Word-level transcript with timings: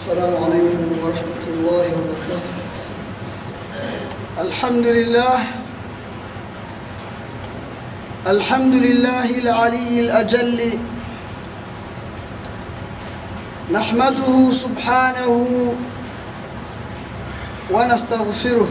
السلام 0.00 0.32
عليكم 0.44 0.80
ورحمة 1.04 1.44
الله 1.46 1.86
وبركاته 1.92 2.52
الحمد 4.40 4.86
لله 4.86 5.38
الحمد 8.26 8.74
لله 8.74 9.28
العلي 9.44 10.00
الأجل 10.00 10.58
نحمده 13.76 14.50
سبحانه 14.50 15.28
ونستغفره 17.70 18.68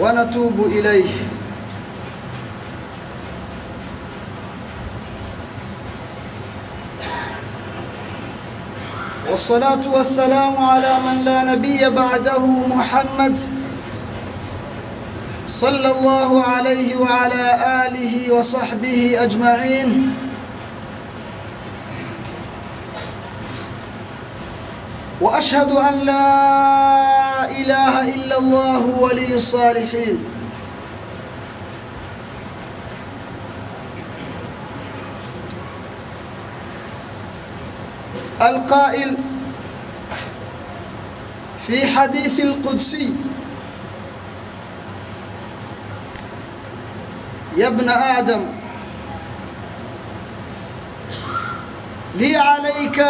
ونتوب 0.00 0.56
إليه 0.72 1.31
والصلاة 9.32 9.80
والسلام 9.92 10.56
على 10.56 10.96
من 11.06 11.24
لا 11.24 11.42
نبي 11.42 11.90
بعده 11.90 12.46
محمد 12.46 13.38
صلى 15.46 15.90
الله 15.90 16.42
عليه 16.44 16.96
وعلى 16.96 17.44
آله 17.88 18.32
وصحبه 18.34 19.16
أجمعين 19.22 20.14
وأشهد 25.20 25.70
أن 25.72 25.94
لا 26.04 27.50
إله 27.50 28.14
إلا 28.14 28.38
الله 28.38 28.78
ولي 29.00 29.34
الصالحين 29.34 30.24
القائل 38.42 39.16
في 41.66 41.86
حديث 41.86 42.40
القدسي 42.40 43.14
يا 47.56 47.66
ابن 47.68 47.88
آدم 47.88 48.44
لي 52.14 52.36
عليك 52.36 53.04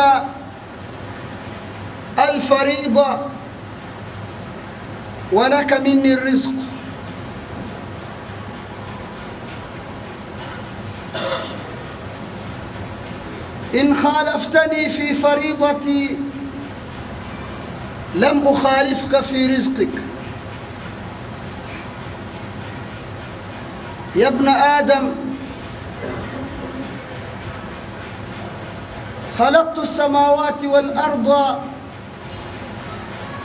الفريضة 2.18 3.18
ولك 5.32 5.72
مني 5.72 6.12
الرزق 6.14 6.52
إن 13.74 13.94
خالفتني 13.94 14.88
في 14.88 15.14
فريضتي 15.14 16.18
لم 18.14 18.48
أخالفك 18.48 19.20
في 19.20 19.46
رزقك 19.46 19.88
يا 24.16 24.28
ابن 24.28 24.48
آدم 24.48 25.10
خلقت 29.38 29.78
السماوات 29.78 30.64
والأرض 30.64 31.28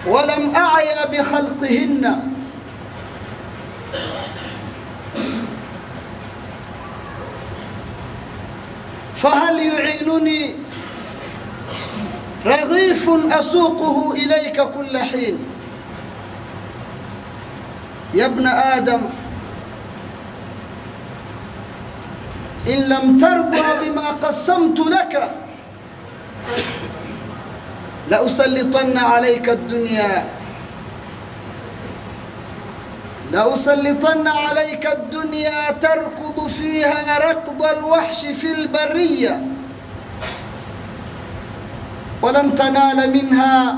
ولم 0.07 0.55
أعي 0.55 0.87
بخلقهن 1.11 2.31
فهل 9.16 9.58
يعينني 9.58 10.54
رغيف 12.46 13.10
أسوقه 13.38 14.12
إليك 14.12 14.60
كل 14.62 14.98
حين 14.98 15.38
يا 18.14 18.26
ابن 18.26 18.46
آدم 18.46 19.00
إن 22.68 22.78
لم 22.88 23.18
ترضى 23.18 23.62
بما 23.90 24.08
قسمت 24.08 24.78
لك 24.80 25.30
لأسلطن 28.10 28.98
عليك 28.98 29.48
الدنيا 29.48 30.24
لأسلطن 33.31 34.27
عليك 34.27 34.87
الدنيا 34.93 35.71
تركض 35.71 36.47
فيها 36.47 37.29
ركض 37.31 37.63
الوحش 37.63 38.25
في 38.25 38.51
البرية 38.51 39.41
ولن 42.21 42.55
تنال 42.55 43.13
منها 43.13 43.75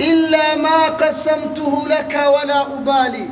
إلا 0.00 0.54
ما 0.54 0.84
قسمته 0.88 1.84
لك 1.88 2.14
ولا 2.34 2.62
أبالي 2.62 3.28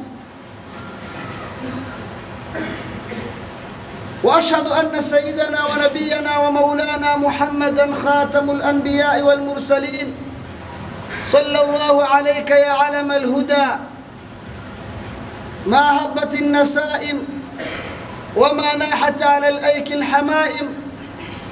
وأشهد 4.25 4.67
أن 4.67 5.01
سيدنا 5.01 5.59
ونبينا 5.67 6.39
ومولانا 6.39 7.17
محمدا 7.17 7.95
خاتم 7.95 8.51
الأنبياء 8.51 9.23
والمرسلين 9.23 10.15
صلى 11.25 11.59
الله 11.65 12.05
عليك 12.05 12.51
يا 12.51 12.71
علم 12.73 13.13
الهدى 13.13 13.67
ما 15.67 16.05
هبت 16.05 16.35
النسائم 16.35 17.25
وما 18.37 18.77
ناحت 18.77 19.23
على 19.23 19.49
الأيك 19.49 19.93
الحمائم 19.93 20.75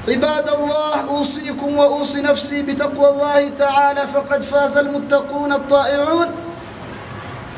عباد 0.09 0.49
الله 0.49 1.01
أوصيكم 1.09 1.77
وأوصي 1.79 2.21
نفسي 2.21 2.63
بتقوى 2.63 3.09
الله 3.11 3.49
تعالى 3.49 4.07
فقد 4.07 4.43
فاز 4.43 4.77
المتقون 4.77 5.53
الطائعون 5.53 6.27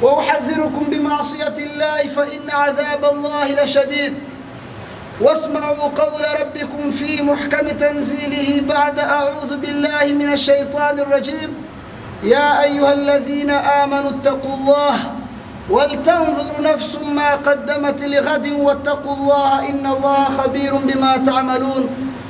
وأحذركم 0.02 0.84
بمعصية 0.90 1.54
الله 1.58 2.08
فإن 2.16 2.50
عذاب 2.50 3.04
الله 3.04 3.64
لشديد 3.64 4.14
واسمعوا 5.20 5.74
قول 5.88 6.22
ربكم 6.40 6.90
في 6.90 7.22
محكم 7.22 7.68
تنزيله 7.68 8.60
بعد 8.68 8.98
أعوذ 8.98 9.56
بالله 9.56 10.04
من 10.04 10.32
الشيطان 10.32 10.98
الرجيم 10.98 11.54
يا 12.22 12.62
أيها 12.62 12.92
الذين 12.92 13.50
آمنوا 13.50 14.10
اتقوا 14.10 14.54
الله 14.54 14.94
ولتنظر 15.72 16.62
نفس 16.62 16.96
ما 17.16 17.34
قدمت 17.34 18.02
لغد 18.02 18.46
واتقوا 18.48 19.14
الله 19.16 19.68
إن 19.70 19.86
الله 19.86 20.24
خبير 20.24 20.72
بما 20.76 21.16
تعملون. 21.16 21.82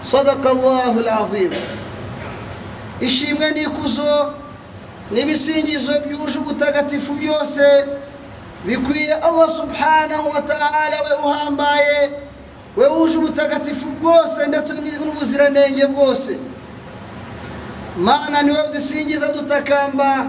صدق 0.04 0.46
الله 0.50 0.92
العظيم. 0.98 1.50
Ishimwe 3.00 3.50
n'ikuzo 3.50 4.32
n'ibisingizo 5.10 5.92
byuje 6.06 6.38
ubutagatifu 6.38 7.12
byose 7.14 7.86
bikwiye 8.64 9.14
allah 9.14 9.50
subhanahu 9.50 10.30
wa 10.34 10.40
ta'ala 10.42 10.96
we 11.10 11.14
uhambaye 11.30 12.10
we 12.76 12.86
wuje 12.86 13.16
ubutagatifu 13.18 13.88
bwose 14.00 14.46
ndetse 14.46 14.72
n'ubuziranenge 15.04 15.86
bwose 15.86 16.38
mana 17.96 18.42
ni 18.42 18.50
we 18.50 18.68
dusingiza 18.72 19.32
dutakamba 19.32 20.26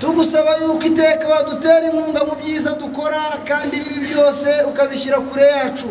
tugusaba 0.00 0.56
yuko 0.56 0.84
iteka 0.86 1.28
wadutera 1.28 1.86
inkunga 1.86 2.24
mu 2.24 2.34
byiza 2.40 2.70
dukora 2.80 3.20
kandi 3.48 3.76
ibibi 3.76 4.06
byose 4.14 4.48
ukabishyira 4.68 5.18
kure 5.20 5.46
yacu. 5.46 5.88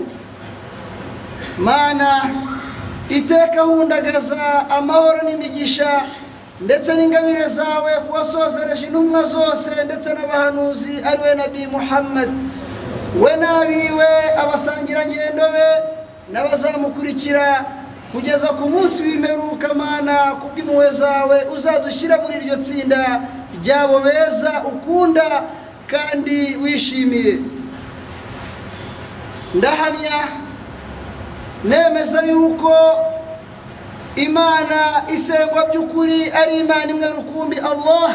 Mana 1.58 2.10
iteka 3.10 3.62
hundagaza 3.62 4.70
amahoro 4.70 5.20
n'imigisha 5.26 6.06
ndetse 6.62 6.90
n'ingabire 6.96 7.48
zawe 7.48 7.92
kuwasozereje 8.08 8.86
intumwa 8.88 9.24
zose 9.24 9.70
ndetse 9.86 10.10
n'abahanuzi 10.14 10.94
ari 11.06 11.22
we 11.24 11.36
nabi 11.36 11.68
muhammad. 11.68 12.30
We 13.22 13.32
n'abiwe 13.36 14.10
abasangirangendo 14.42 15.46
be 15.54 15.68
n'abazamukurikira 16.34 17.66
kugeza 18.12 18.48
ku 18.58 18.70
munsi 18.70 19.04
w'imperuka 19.06 19.74
mana 19.74 20.16
kubw'impuhwe 20.42 20.90
zawe 20.92 21.38
uzadushyira 21.54 22.18
muri 22.22 22.36
iryo 22.42 22.56
tsinda 22.58 23.22
ryabo 23.64 24.00
beza 24.00 24.64
ukunda 24.66 25.44
kandi 25.88 26.56
wishimiye. 26.62 27.40
Ndahamya 29.54 30.20
nemeza 31.64 32.22
yuko 32.24 32.76
imana 34.16 35.04
isengwa 35.14 35.66
by'ukuri 35.66 36.32
ari 36.32 36.60
imana 36.60 36.86
imwe 36.92 37.08
rukumbi 37.18 37.58
allah. 37.58 38.12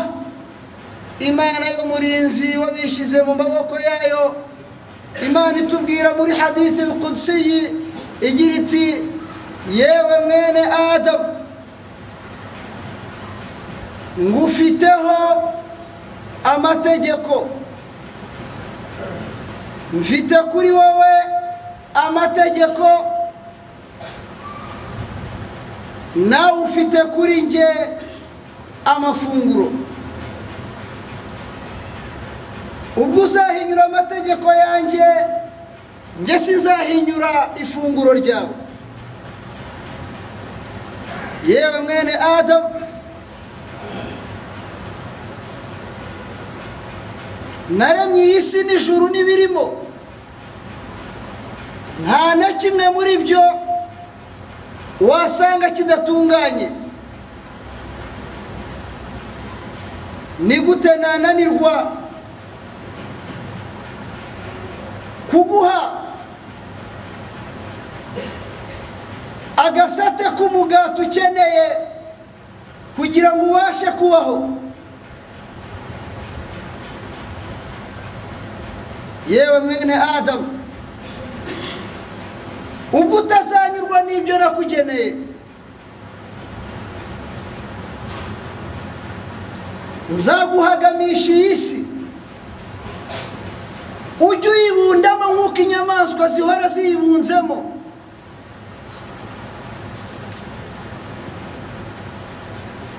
Imana 1.19 1.67
y'umurinzi 1.71 2.59
wabishyize 2.59 3.23
mu 3.23 3.35
maboko 3.35 3.75
yayo. 3.81 4.37
Imana 5.27 5.59
itubwira 5.59 6.15
muri 6.19 6.33
hadithi 6.37 6.83
al-qudsiyi 6.83 7.71
igira 8.21 8.55
iti 8.55 8.87
yewe 9.73 10.15
mwene 10.27 10.63
adamu 10.95 11.25
ngufiteho 14.21 15.53
amategeko. 16.45 17.49
Mfite 19.93 20.35
kuri 20.53 20.71
wowe 20.71 21.15
amategeko. 21.95 22.87
Nawe 26.17 26.59
ufite 26.59 26.99
kuri 26.99 27.43
nge 27.43 27.67
amafunguro. 28.85 29.73
Ubwo 32.97 33.23
uzahinyura 33.23 33.85
amategeko 33.85 34.53
yanjye 34.55 35.05
njye 36.23 36.39
sinzahinyura 36.39 37.49
ifunguro 37.61 38.13
ryawe. 38.13 38.49
Yewe 41.47 41.81
mwene 41.81 42.13
adamu. 42.39 42.69
Naremye 47.71 48.25
iyi 48.25 48.41
si 48.43 48.63
n'ijuru 48.65 49.09
n'ibirimo 49.09 49.65
nta 52.05 52.35
na 52.35 52.53
kimwe 52.53 52.89
muri 52.91 53.17
byo 53.19 53.41
wasanga 55.01 55.71
kidatunganye. 55.71 56.71
Ni 60.39 60.61
gute 60.61 60.97
nananirwa 60.97 61.93
kuguha 65.31 65.93
agasate 69.57 70.25
k'umugati 70.37 71.03
ukeneye 71.03 71.67
kugira 72.97 73.33
ngo 73.37 73.45
ubashe 73.45 73.87
kubaho? 73.87 74.49
Yewe 79.29 79.61
mwene 79.61 79.95
adamu 80.17 80.49
ubwo 82.99 83.17
utazanyurwa 83.23 83.99
n'ibyo 84.07 84.35
nakugeneye? 84.39 85.11
Nzaguhagamisha 90.15 91.33
iyi 91.39 91.55
si. 91.65 91.79
Ujye 94.29 94.49
uyibundamo 94.55 95.25
nk'uko 95.35 95.59
inyamaswa 95.65 96.25
zihora 96.35 96.67
ziyibunzemo. 96.75 97.57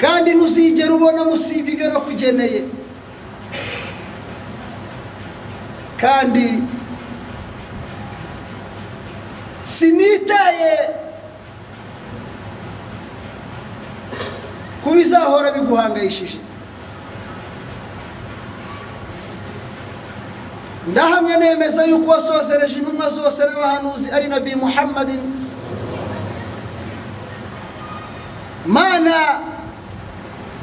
Kandi 0.02 0.30
ntuzigere 0.36 0.92
ubona 0.98 1.22
musiba 1.30 1.68
ibyo 1.74 1.88
nakugeneye. 1.94 2.60
Kandi 6.02 6.64
sinitaye 9.62 10.76
ku 14.84 14.90
bizahora 14.94 15.52
biguhangayishije. 15.52 16.38
Ndahamya 20.88 21.38
nemeza 21.38 21.86
yuko 21.86 22.12
wasozereje 22.12 22.80
intumwa 22.80 23.10
zose 23.10 23.42
n'abahanuzi 23.46 24.12
ari 24.12 24.28
nabi 24.28 24.56
muhammadin 24.56 25.22
mana 28.66 29.42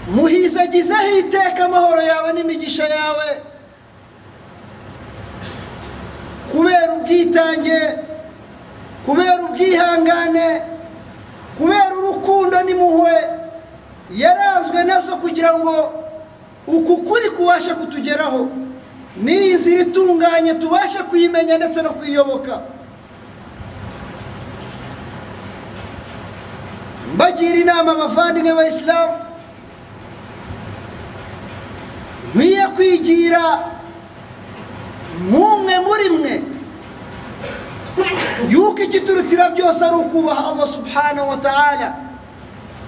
muhizagizeho 0.06 1.18
iteka 1.18 1.64
amahoro 1.64 2.02
yawe 2.02 2.32
n'imigisha 2.32 2.86
yawe. 2.86 3.28
Kubera 6.62 6.92
ubwitange 6.94 7.78
kubera 9.06 9.42
ubwihangane 9.42 10.48
kubera 11.58 11.90
urukundo 11.98 12.56
n'impuhwe 12.62 13.16
yaranzwe 14.14 14.84
na 14.84 15.00
zo 15.00 15.16
kugira 15.18 15.58
ngo 15.58 15.74
uku 16.66 16.96
kuri 17.02 17.30
kubashe 17.34 17.74
kutugeraho. 17.74 18.46
N'iyi 19.18 19.54
nzira 19.54 19.82
itunganye 19.82 20.54
tubashe 20.54 20.98
kuyimenya 21.10 21.56
ndetse 21.58 21.82
no 21.82 21.90
kuyiyoboka. 21.98 22.60
Mbagira 27.14 27.58
inama 27.58 27.92
abavandimwe 27.92 28.50
b'abayisilamu 28.52 29.14
nkwiye 32.34 32.64
kwigira 32.76 33.42
nk'umwe 35.26 35.74
muri 35.86 36.06
mwe. 36.16 36.34
Yuko 38.48 38.78
ikiturutira 38.82 39.50
byose 39.50 39.84
ari 39.84 39.94
ukubaha 39.96 40.46
allah 40.50 40.66
subhanahu 40.68 41.28
wa 41.28 41.36
ta'ala. 41.36 41.94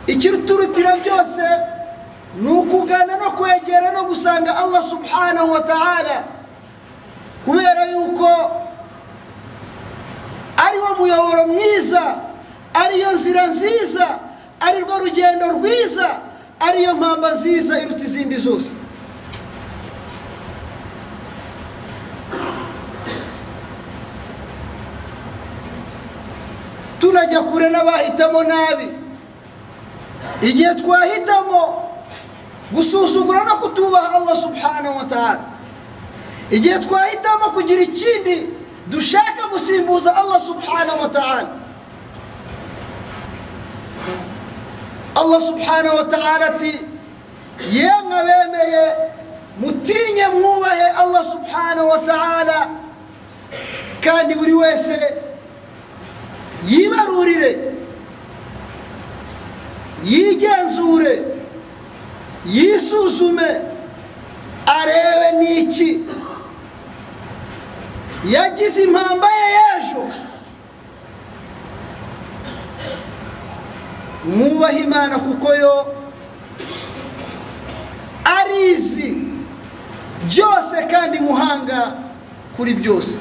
Ikiturutira 0.06 0.96
byose 0.96 1.42
ni 2.40 2.50
ukugana 2.50 3.16
no 3.16 3.30
kwegera 3.30 3.92
no 3.92 4.04
gusanga 4.04 4.56
allah 4.56 4.82
subhanahu 4.82 5.52
wa 5.52 5.60
ta'ala. 5.60 6.24
Kubera 7.44 7.84
yuko 7.92 8.28
ari 10.56 10.78
wo 10.78 10.96
muyoboro 10.98 11.46
mwiza 11.46 12.14
ariyo 12.74 13.12
nzira 13.12 13.46
nziza 13.46 14.18
arirwo 14.60 14.98
rugendo 14.98 15.46
rwiza 15.52 16.08
ariyo 16.60 16.94
mpamba 16.94 17.30
nziza 17.32 17.80
iruta 17.82 18.04
izindi 18.04 18.36
zose. 18.36 18.74
Kure 27.64 27.70
n'abahitamo 27.70 28.42
nabi. 28.42 28.88
Igihe 30.42 30.74
twahitamo 30.74 31.88
gusuzugura 32.72 33.44
no 33.44 33.56
kutubaha 33.56 34.16
allah 34.16 34.36
subhanahu 34.36 34.96
wa 34.96 35.04
ta'ala. 35.04 35.40
Igihe 36.50 36.78
twahitamo 36.78 37.50
kugira 37.56 37.82
ikindi 37.82 38.48
dushaka 38.86 39.48
gusimbuza 39.52 40.12
allah 40.16 40.40
subhanahu 40.40 41.00
wa 41.00 41.08
ta'ala. 41.08 41.48
Allah 45.14 45.40
subhanahu 45.40 45.96
wa 45.96 46.04
ta'ala 46.04 46.46
ati 46.46 46.80
yemwe 47.70 48.16
abemeye 48.20 48.84
mutinye 49.60 50.26
mwubahe 50.28 50.86
allah 51.00 51.24
subhanahu 51.24 51.88
wa 51.88 51.98
ta'ala. 51.98 52.58
Kandi 54.00 54.34
buri 54.34 54.52
wese 54.52 55.23
yibarurire. 56.68 57.58
Yigenzure. 60.04 61.22
Yisuzume. 62.46 63.60
Arebe 64.66 65.32
n'iki. 65.38 66.00
Yagize 68.30 68.82
impamba 68.82 69.26
ye 69.26 69.46
y'ejo. 69.56 70.02
Mwubahe 74.24 74.78
imana 74.78 75.18
kuko 75.18 75.54
yo 75.54 75.94
arizi. 78.24 79.16
Byose 80.26 80.76
kandi 80.90 81.18
muhanga 81.20 81.92
kuri 82.56 82.74
byose. 82.74 83.18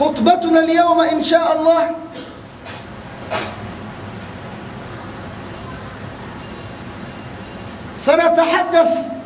خطبتنا 0.00 0.60
اليوم 0.60 1.00
إن 1.00 1.20
شاء 1.20 1.56
الله 1.60 1.90
سنتحدث 7.96 9.17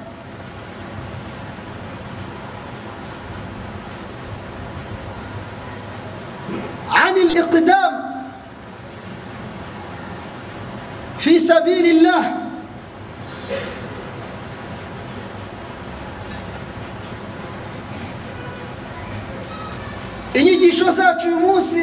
inyigisho 20.72 20.92
zacu 20.92 21.28
uyu 21.28 21.40
munsi 21.40 21.82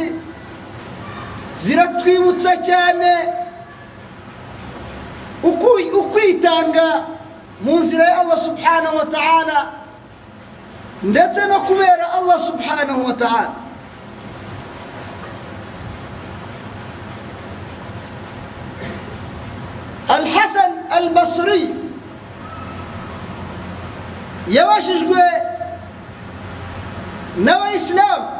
ziratwibutsa 1.53 2.51
cyane 2.67 3.11
ukwitanga 5.99 6.87
mu 7.63 7.73
nzira 7.79 8.03
ya 8.03 8.17
allah 8.21 8.37
subhanahu 8.37 8.97
wa 8.97 9.05
ta'ala 9.05 9.59
ndetse 11.03 11.39
no 11.47 11.59
kubera 11.67 12.05
allah 12.17 12.39
subhanahu 12.39 13.05
wa 13.05 13.13
ta'ala. 13.13 13.53
Alhasan 20.09 20.71
albasri 20.89 21.69
yabashijwe 24.49 25.21
n'abayisilamu 27.37 28.38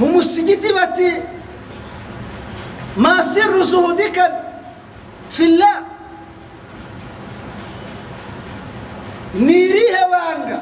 mu 0.00 0.08
musigiti 0.08 0.72
bati 0.72 1.12
masiru 2.96 3.60
zuhudika 3.64 4.24
fillah. 5.28 5.82
Ni 9.34 9.52
irihe 9.52 10.02
banga 10.10 10.58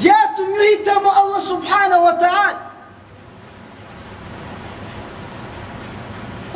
ryatumye 0.00 0.58
uhitamo 0.58 1.10
allah 1.12 1.40
subhanahu 1.40 2.04
wa 2.04 2.12
ta'ala. 2.12 2.60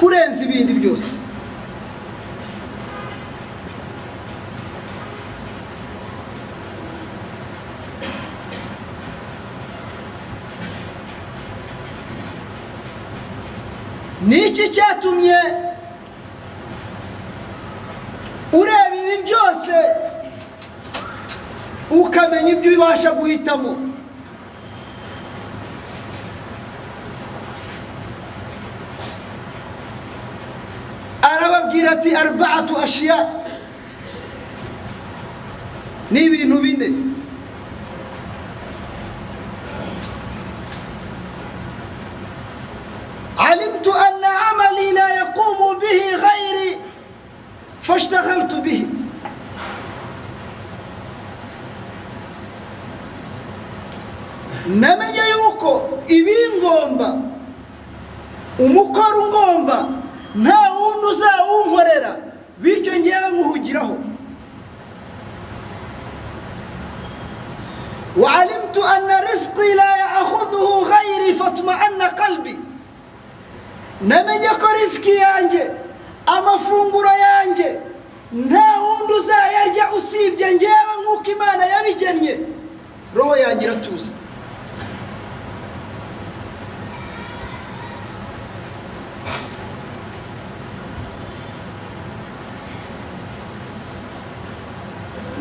Kurenza 0.01 0.45
ibindi 0.45 0.73
byose. 0.81 1.20
Ni 14.31 14.39
iki 14.49 14.65
cyatumye 14.75 15.39
ureba 18.61 18.95
ibi 19.03 19.17
byose 19.27 19.75
ukamenya 22.01 22.51
ibyo 22.55 22.71
ubasha 22.77 23.11
guhitamo 23.19 23.73
arababwira 31.23 31.91
ati 31.91 32.11
arbaatu 32.17 32.79
ashiya 32.79 33.19
ni 36.11 36.21
ibintu 36.27 36.57
bine 36.63 36.89
iratuza 83.71 84.13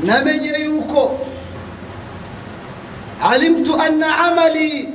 namenye 0.04 0.54
yuko 0.64 1.20
alimtu 3.32 3.76
anna 3.82 4.18
amali. 4.18 4.90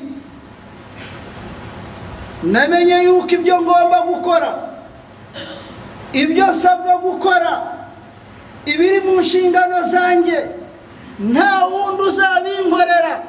Namenye 2.43 3.03
yuko 3.05 3.29
ibyo 3.31 3.61
ngomba 3.62 4.00
gukora. 4.03 4.50
Ibyo 6.12 6.47
nsabwa 6.47 6.99
gukora. 6.99 7.53
Ibiri 8.67 9.00
mu 9.00 9.21
nshingano 9.21 9.83
zanjye 9.83 10.49
nta 11.18 11.64
wundi 11.66 12.02
uzabinkorera 12.02 13.23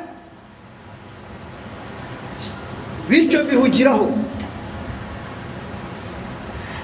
bityo 3.09 3.43
mbihugiraho 3.43 4.11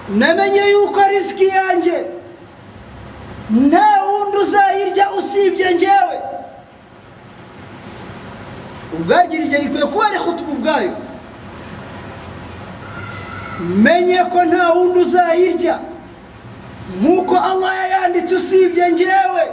namenye 0.10 0.62
yuko 0.72 1.00
risiki 1.10 1.48
yanjye 1.48 2.06
nta 3.50 4.04
wundi 4.04 4.38
uzayirya 4.38 5.12
usibye 5.12 5.76
ngewe 5.76 6.18
ubwagira 8.94 9.44
igihe 9.44 9.62
ikwiye 9.62 9.86
kuba 9.86 10.06
ari 10.08 10.18
khutubu 10.20 10.52
ubwayo 10.52 10.92
menye 13.60 14.24
ko 14.32 14.40
nta 14.46 14.72
wundi 14.74 15.00
uzayirya 15.00 15.80
nk'uko 17.02 17.36
allah 17.38 17.72
yayanditse 17.82 18.36
usibye 18.36 18.92
ngewe 18.92 19.44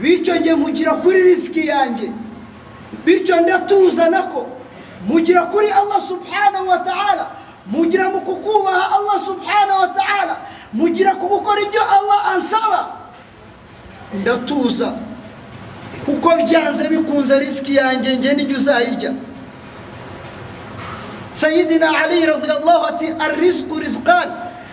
bityo 0.00 0.36
njye 0.38 0.54
mugira 0.54 0.92
kuri 0.92 1.22
risiki 1.22 1.66
yanjye. 1.66 2.10
Bityo 3.04 3.40
ndatuza 3.40 4.10
nako 4.10 4.46
mugira 5.06 5.42
kuri 5.42 5.70
allah 5.70 6.00
subhanahu 6.08 6.68
wa 6.68 6.78
ta'ala. 6.78 7.26
Mugira 7.66 8.10
mu 8.10 8.20
kukubaha 8.20 8.96
allah 8.96 9.20
subhanahu 9.26 9.80
wa 9.80 9.88
ta'ala. 9.88 10.36
Mugira 10.72 11.14
ku 11.14 11.28
gukora 11.28 11.60
ibyo 11.60 11.82
allah 11.82 12.26
ansaba. 12.34 12.80
Ndatuza 14.14 14.92
kuko 16.04 16.36
byanze 16.36 16.88
bikunze 16.88 17.38
risiki 17.38 17.74
yanjye 17.76 18.16
njye 18.16 18.34
nijya 18.34 18.56
uzayirya. 18.56 19.12
Sayidina 21.32 21.98
ali 21.98 22.26
radiyallahu 22.26 22.86
ati 22.86 23.06
arisiku 23.18 23.78
rizikani 23.78 24.32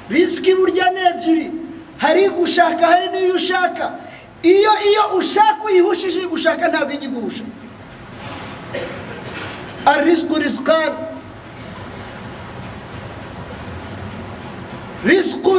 risiki 0.10 0.56
burya 0.56 0.90
ni 0.92 1.00
ebyiri. 1.10 1.52
Hari 1.98 2.30
gushaka 2.30 2.86
hari 2.88 3.08
n'iyo 3.08 3.34
ushaka. 3.36 3.92
iyo 4.44 4.72
iyo 4.90 5.04
ushaka 5.18 5.64
uyihushije 5.66 6.22
gushaka 6.28 6.68
ntabwo 6.68 6.92
ijya 6.94 7.08
iguhusha 7.10 7.44
arisiko 9.86 10.36
risikani 10.38 10.98
risiko 15.06 15.54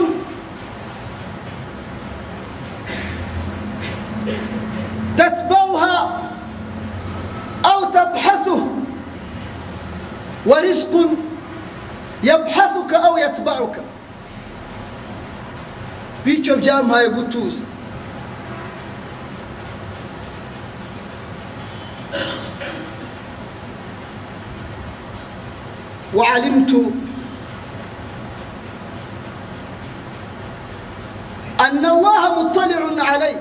تتبعها 5.17 6.21
أو 7.65 7.85
تبحثه 7.85 8.67
ورزق 10.47 10.95
يبحثك 12.23 12.93
أو 12.95 13.19
يتبعك 13.19 13.77
bityo 16.27 16.57
byampaye 16.61 17.09
gutuza. 17.09 17.65
وعلمت 26.19 26.73
أن 31.61 31.85
الله 31.87 32.43
مطلع 32.43 33.05
علي. 33.05 33.37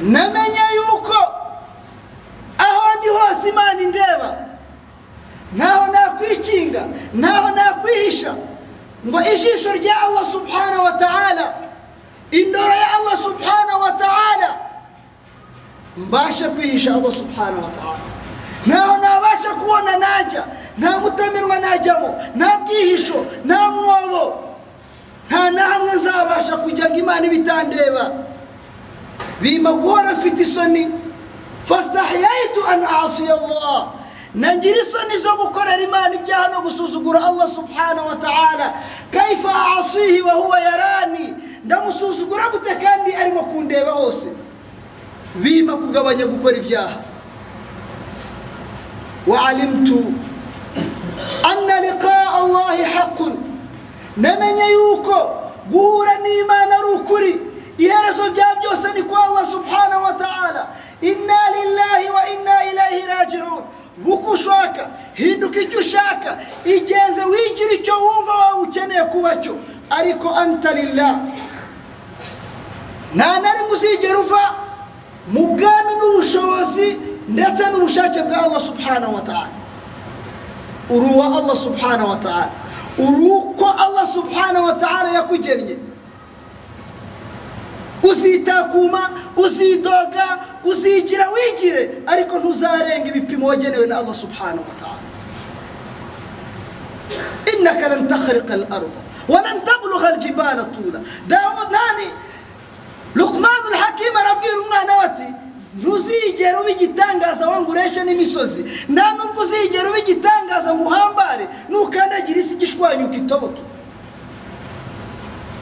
Namenye 0.00 0.60
yuko 0.76 1.18
aho 2.58 2.98
ndi 2.98 3.08
hose 3.08 3.48
imana 3.48 3.80
indeba 3.82 4.36
ntaho 5.52 5.92
nakwikinga 5.92 6.82
ntaho 7.14 7.50
nakwihisha 7.50 8.34
ngo 9.06 9.20
ijisho 9.22 9.72
rya 9.72 10.00
allah 10.00 10.24
subhanahu 10.32 10.84
wa 10.84 10.92
ta'ala. 10.92 11.54
Indoro 12.30 12.74
ya 12.74 12.88
allah 12.96 13.16
subhanahu 13.18 13.80
wa 13.82 13.92
ta'ala. 13.92 14.69
Mbashe 16.08 16.44
kwihisha 16.48 16.94
allah 16.94 17.12
subhanahu 17.12 17.62
wa 17.64 17.70
ta'ala 17.70 17.98
ntaho 18.66 18.96
nabasha 18.96 19.50
kubona 19.50 19.96
najya 19.96 20.44
nta 20.78 20.98
mutamirwa 21.00 21.58
najyamo 21.58 22.16
nta 22.36 22.58
bwihisho 22.58 23.26
nta 23.44 23.70
mwobo 23.70 24.38
nta 25.28 25.50
na 25.50 25.62
hamwe 25.62 25.92
nzabasha 25.94 26.56
kujya 26.56 26.90
ngo 26.90 26.98
imana 26.98 27.26
ibitandeba 27.26 28.10
bima 29.40 29.72
guhora 29.72 30.12
mfite 30.12 30.40
isoni 30.42 30.90
fasitahiyaitu 31.64 32.60
an 32.72 32.84
asiya 33.04 33.34
allah 33.34 33.88
nagira 34.34 34.76
isoni 34.82 35.16
zo 35.22 35.36
gukorera 35.36 35.80
imana 35.82 36.14
ibyaha 36.14 36.48
no 36.48 36.60
gusuzugura 36.60 37.24
allah 37.26 37.48
subhanahu 37.48 38.08
wa 38.08 38.16
ta'ala 38.16 38.74
kaifa 39.12 39.50
asihi 39.78 40.22
wa 40.22 40.32
huwa 40.32 40.60
yarani 40.60 41.34
ndamusuzugura 41.64 42.48
gute 42.48 42.74
kandi 42.74 43.14
arimo 43.14 43.42
kundeba 43.42 43.90
hose 43.92 44.28
bima 45.35 45.73
kugabanya 45.77 46.25
gukora 46.25 46.55
ibyaha 46.57 46.97
وعلمت 49.27 49.89
أن 51.51 51.67
لقاء 51.67 52.45
الله 52.45 52.85
حق 52.85 53.19
namenye 54.17 54.63
yuko 54.71 55.17
guhura 55.71 56.13
n'imana 56.23 56.75
ari 56.77 56.87
ukuri 56.95 57.33
iherezo 57.77 58.29
bya 58.31 58.55
byose 58.61 58.93
ni 58.93 59.03
kwa 59.03 59.23
allah 59.25 59.45
subhanahu 59.45 60.03
wa 60.03 60.13
ta'ala 60.13 60.67
inna 61.01 61.39
lillahi 61.55 62.07
wa 62.09 62.29
inna 62.29 62.63
ilaihi 62.71 63.07
rajiun 63.07 63.63
buko 63.97 64.31
ushaka 64.31 64.87
hinduka 65.13 65.59
icyo 65.59 65.79
ushaka 65.79 66.37
igenze 66.65 67.23
wigira 67.25 67.71
icyo 67.73 67.93
wumva 68.03 68.31
wawe 68.33 68.61
ukeneye 68.61 69.03
kuba 69.03 69.35
cyo 69.35 69.57
ariko 69.89 70.29
anta 70.29 70.71
lillah 70.71 71.15
nta 73.15 73.39
na 73.39 73.53
rimwe 73.53 73.71
uzigera 73.71 74.19
uva 74.19 74.43
mu 75.32 75.46
bwami 75.56 75.92
n'ubushobozi 76.00 76.96
ndetse 77.28 77.62
n'ubushake 77.70 78.22
bwa 78.22 78.42
allah 78.42 78.60
subhanahu 78.60 79.14
wa 79.14 79.20
ta'ala. 79.20 79.54
Uri 80.90 81.06
uwa 81.14 81.26
allah 81.38 81.56
subhanahu 81.56 82.10
wa 82.10 82.16
ta'ala. 82.16 82.50
Uri 82.98 83.24
uko 83.30 83.66
allah 83.78 84.06
subhanahu 84.06 84.64
wa 84.66 84.74
ta'ala 84.74 85.08
yakugennye. 85.14 85.78
Uzitakuma 88.02 89.10
uzidoga 89.36 90.38
uzigira 90.64 91.26
wigire 91.30 92.02
ariko 92.06 92.38
ntuzarenga 92.38 93.08
ibipimo 93.08 93.46
wagenewe 93.46 93.86
na 93.86 93.98
allah 93.98 94.14
subhanahu 94.14 94.64
wa 94.68 94.74
ta'ala. 94.74 95.02
Innaka 97.54 97.88
lan 97.88 98.08
takhriqa 98.08 98.54
al-arda 98.54 99.00
walan 99.28 99.60
tablugha 99.64 100.08
al-jibala 100.08 100.64
tula. 100.74 101.00
Nani? 101.70 102.08
Al-hakim 104.10 104.16
arabwira 104.16 104.60
umwana 104.60 104.92
we 104.98 105.04
ati 105.04 105.34
ntuzigera 105.78 106.60
uba 106.60 106.70
igitangaza 106.70 107.48
wangu 107.48 107.70
ureshe 107.70 108.04
n'imisozi. 108.04 108.64
Nta 108.88 109.14
nubwo 109.14 109.42
uzigera 109.42 109.90
uba 109.90 109.98
igitangaza 109.98 110.74
ngo 110.74 110.82
uhambare 110.84 111.48
nukandagira 111.68 112.40
isi 112.40 112.54
igishwanyuka 112.54 113.16
itoboke 113.16 113.62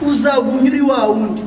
uzagumya 0.01 0.71
uri 0.71 0.81
wa 0.81 1.05
wundi. 1.07 1.43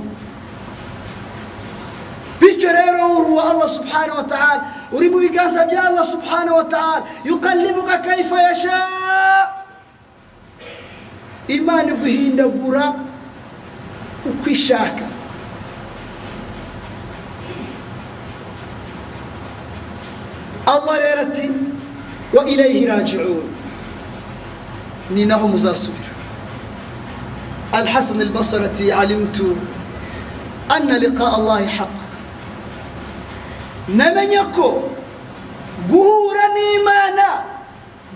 Bityo 2.40 2.72
rero 2.72 3.18
uri 3.18 3.30
uwa 3.30 3.50
allah 3.50 3.68
subhanahu 3.68 4.16
wa 4.18 4.24
ta'ala 4.24 4.62
uri 4.92 5.08
mu 5.08 5.18
biganza 5.18 5.66
bya 5.66 5.82
allah 5.88 6.04
subhanahu 6.04 6.56
wa 6.56 6.64
ta'ala. 6.64 7.02
Yukallibuka 7.24 7.98
kaifa 7.98 8.42
yasha. 8.42 8.88
Imana 11.48 11.92
iguhindagura 11.92 12.94
uko 14.24 14.50
ishaka 14.50 15.11
allah 20.71 20.97
rero 20.99 21.21
ati 21.21 21.51
wa 22.33 22.45
ilayhi 22.45 22.85
rajiun 22.85 23.43
ni 25.09 25.25
naho 25.25 25.47
muzasubira 25.47 26.07
الحسن 27.77 28.21
البصرة 28.21 28.79
علمت 28.93 29.39
أن 30.77 30.87
لقاء 30.87 31.33
الله 31.39 31.67
حق 31.67 31.97
namenye 33.87 34.39
ko 34.55 34.89
guhura 35.89 36.47
n'imana 36.55 37.27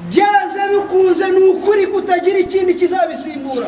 byanze 0.10 0.60
bikunze 0.72 1.31
ni 1.31 1.39
ukuri 1.51 1.88
kutagira 1.88 2.39
ikindi 2.39 2.74
kizabisimbura 2.75 3.67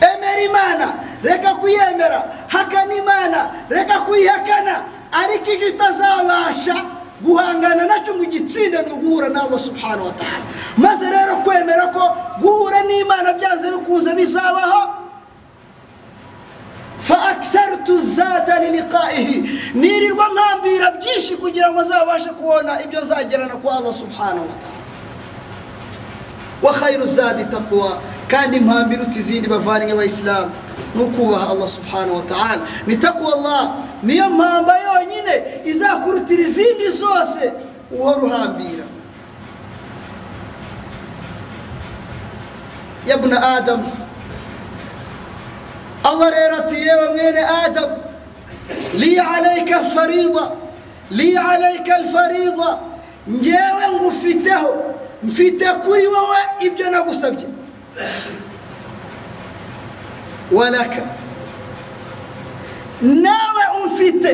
emera 0.00 0.40
imana 0.42 0.86
reka 1.22 1.54
kuyemera 1.54 2.22
hakana 2.48 2.94
imana 2.94 3.50
reka 3.68 4.00
kuyihakana 4.00 4.74
ariko 5.12 5.50
icyo 5.52 5.68
utazabasha 5.68 6.76
guhangana 7.21 7.85
na 7.87 8.03
cyo 8.05 8.13
ngo 8.15 8.23
ugitsinde 8.23 8.77
ni 8.85 8.91
uguhura 8.93 9.29
na 9.29 9.41
allah 9.43 9.59
subhanahu 9.59 10.05
wa 10.05 10.13
ta'ala. 10.13 10.45
Maze 10.77 11.05
rero 11.09 11.35
kwemera 11.43 11.87
ko 11.93 12.03
guhura 12.41 12.83
n'imana 12.83 13.33
byanze 13.33 13.71
bikunze 13.71 14.13
bizabaho 14.15 14.93
faaktartu 16.99 17.99
zada 18.01 18.59
liliqaihi 18.59 19.49
nirirwa 19.73 20.25
nkambira 20.33 20.91
byinshi 20.91 21.37
kugira 21.37 21.71
ngo 21.71 21.79
azabashe 21.79 22.29
kubona 22.29 22.81
ibyo 22.83 23.01
nzagerana 23.01 23.55
kwa 23.55 23.77
allah 23.77 23.93
subhanahu 23.93 24.47
wa 24.49 24.57
ta'ala. 24.61 24.77
Wa 26.61 26.73
khairu 26.73 27.05
zadi 27.05 27.45
taqwa. 27.45 28.01
Kandi 28.27 28.57
impambira 28.57 29.03
uti 29.03 29.19
izindi 29.19 29.47
bavandimwe 29.47 29.93
b'abayisilamu 29.93 30.51
ni 30.95 31.03
ukubaha 31.03 31.49
allah 31.49 31.67
subhanahu 31.67 32.15
wa 32.15 32.21
ta'ala. 32.21 32.61
Ni 32.87 32.97
taqwa 32.97 33.33
allah. 33.33 33.75
Niyo 34.03 34.29
mpamba 34.29 34.73
yonyine 34.79 35.33
izakurutira 35.65 36.41
izindi 36.41 36.87
zose 36.89 37.53
uhora 37.91 38.17
uhambira 38.21 38.83
yabuna 43.07 43.55
adamu 43.55 43.91
allah 46.03 46.29
rero 46.31 46.55
ati 46.57 46.75
yewe 46.75 47.07
mwene 47.13 47.39
adamu 47.65 47.95
li 48.93 49.19
alayka 49.19 49.79
farida 49.79 50.51
li 51.11 51.37
alayka 51.37 51.95
alfarida 51.95 52.77
ngewe 53.29 53.85
ngufiteho 53.95 54.83
mfite 55.23 55.65
kuri 55.65 56.07
wowe 56.07 56.37
ibyo 56.59 56.89
nagusabye. 56.91 57.47
Walaka 60.51 61.01
nawe 63.01 63.63
umfite 63.87 64.31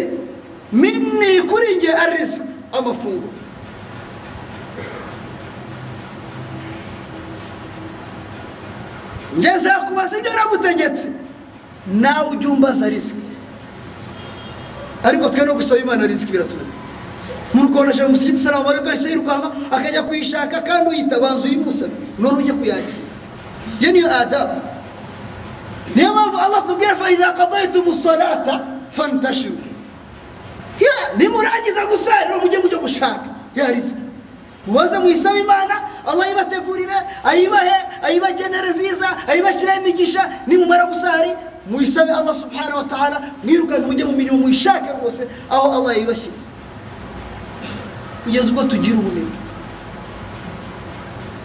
minni 0.82 1.32
kuri 1.50 1.68
nge 1.78 1.92
ariziki 2.04 2.48
amafunguro 2.78 3.34
nge 9.38 9.50
nzakubaza 9.58 10.18
ibyo 10.20 10.32
nagutegetse. 10.34 11.08
Nawe 11.88 12.30
ujya 12.32 12.50
umbaza 12.50 12.89
riziki 12.89 13.22
ariko 15.04 15.30
twe 15.30 15.46
no 15.46 15.54
gusaba 15.54 15.82
imana 15.82 16.08
riziki 16.08 16.32
biratunaniye. 16.32 16.74
Umuntu 17.54 17.70
ukabona 17.72 17.92
aje 17.92 18.04
mu 18.04 18.10
musigiti 18.10 18.39
salamu 18.44 18.70
alaikum 18.70 18.88
ahise 18.89 19.10
yirukanka 19.10 19.48
akajya 19.72 20.02
kuyishaka 20.08 20.58
kandi 20.68 20.89
uyitabanza 20.89 21.44
uyimusabe 21.48 21.94
none 22.20 22.38
ujye 22.39 22.54
kuyakira. 22.54 23.08
Iyo 23.82 23.92
niyo 23.92 24.08
adabu. 24.22 24.62
Niyo 25.96 26.13
mpamvu 26.13 26.38
allah 26.38 26.62
tubwira 26.67 26.96
fa 26.96 27.12
idha 27.12 27.32
qadaytum 27.34 27.93
salata 27.93 28.60
fantashiru 28.89 29.58
nimurangiza 31.17 31.86
gusarira 31.86 32.38
mujye 32.41 32.58
mujye 32.60 32.78
gushaka 32.78 33.26
ya 33.56 33.67
riziki 33.72 34.02
mubaze 34.67 35.00
muyisabe 35.00 35.39
imana 35.39 35.76
allah 36.08 36.26
ayibategurire 36.26 36.93
ayibahe 37.24 37.76
ayibagenere 38.04 38.69
nziza 38.69 39.08
ayibashyireho 39.28 39.80
imigisha 39.80 40.30
nimumara 40.48 40.86
gusari 40.86 41.30
muyisabe 41.69 42.12
allah 42.12 42.36
subhanahu 42.36 42.78
wa 42.78 42.84
ta'ala 42.84 43.22
mwirukanke 43.43 43.86
mujye 43.86 44.06
mu 44.06 44.12
mirimo 44.12 44.38
muyishake 44.38 44.89
rwose 45.02 45.28
aho 45.50 45.72
allah 45.74 45.93
yayibashyira 45.93 46.36
kugeza 48.24 48.50
ubwo 48.52 48.63
tugira 48.63 48.98
ubunebwe 48.98 49.38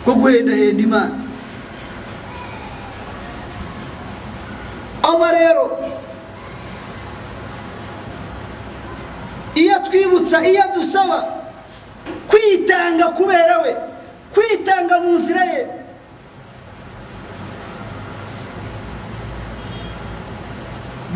bwo 0.05 0.15
guhendahenda 0.15 0.83
imana 0.83 1.15
allah 5.11 5.31
rero 5.33 5.65
iyo 9.63 9.77
twibutsa 9.87 10.39
iyo 10.51 10.63
dusaba 10.75 11.19
kwitanga 12.31 13.07
kubera 13.19 13.55
we 13.65 13.73
kwitanga 14.35 14.95
mu 15.03 15.11
nzira 15.19 15.45
ye. 15.53 15.63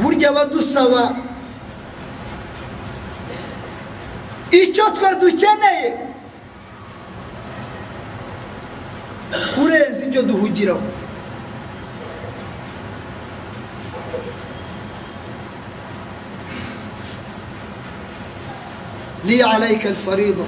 Burya 0.00 0.28
abadusaba 0.32 1.02
icyo 4.62 4.84
twe 4.96 5.08
dukeneye 5.20 5.88
kurenza 9.54 10.00
ibyo 10.06 10.22
duhugiraho. 10.28 10.84
Li 19.24 19.42
alayka 19.42 19.88
alfarida 19.88 20.44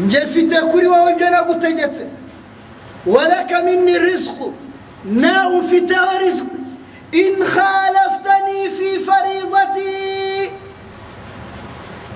nge 0.00 0.20
mfite 0.24 0.56
kuri 0.60 0.86
wowe 0.86 1.12
ibyo 1.12 1.30
nagutegetse 1.30 2.06
walaka 3.06 3.62
minni 3.62 3.98
rizqu 3.98 4.52
nawe 5.04 5.54
umfiteho 5.56 6.18
rizqi 6.24 6.56
in 7.12 7.34
khalaftani 7.36 8.70
fi 8.76 8.98
faridati 9.06 10.52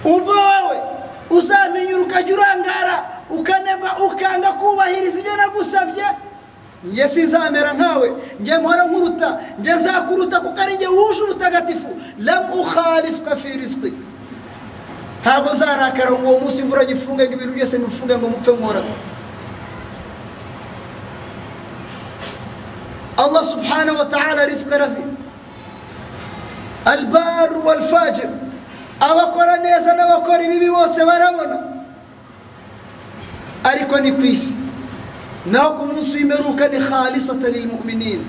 ubwo 0.05 0.33
wowe 0.33 0.77
uzamenyura 1.31 2.03
ukajya 2.03 2.35
urangara 2.35 2.97
ukanebwa 3.31 3.91
ukanga 4.07 4.53
kubahiriza 4.53 5.19
ibyo 5.21 5.37
nagusabye 5.37 6.05
nge 6.87 7.09
sinzamera 7.09 7.73
nkawe 7.73 8.13
nge 8.43 8.59
mpora 8.59 8.85
nkuruta 8.85 9.41
nge 9.61 9.73
nzakuruta 9.75 10.41
kuko 10.41 10.61
ari 10.63 10.75
nge 10.77 10.87
wuje 10.87 11.23
ubutagatifu 11.23 11.89
lam 12.19 12.45
ukhalifka 12.61 13.37
fi 13.37 13.49
ntabwo 15.27 15.51
nzarakara 15.53 16.11
ngo 16.15 16.23
uwo 16.31 16.39
munsi 16.47 16.63
imvura 16.63 16.85
gifunge 16.87 17.27
ngo 17.27 17.35
ibintu 17.35 17.55
byose 17.59 17.75
bifunge 17.83 18.15
ngo 18.15 18.27
mupfe 18.31 18.53
mwora 18.55 18.79
allah 23.19 23.43
subhanahu 23.45 23.99
wa 23.99 24.05
ta'ala 24.07 24.47
rizqi 24.47 24.71
arazi 24.75 25.03
albaru 26.85 27.67
walfajir 27.67 28.31
abakora 29.01 29.57
neza 29.59 29.93
n'abakora 29.99 30.43
ibibi 30.47 30.71
bose 30.71 31.05
barabona. 31.05 31.59
Ariko 33.65 33.99
ni 34.01 34.13
ku 34.15 34.23
isi. 34.23 34.55
Naho 35.51 35.75
ku 35.75 35.83
munsi 35.91 36.23
w'imperuka 36.23 36.69
ni 36.71 36.79
khalisata 36.79 37.49
lilmuminin. 37.51 38.23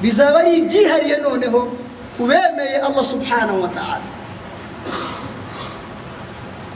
Bizaba 0.00 0.40
ari 0.40 0.64
ibyihariye 0.64 1.20
noneho 1.20 1.76
ubemeye 2.18 2.80
allah 2.80 3.04
subhanahu 3.04 3.62
wa 3.62 3.68
ta'ala. 3.68 4.06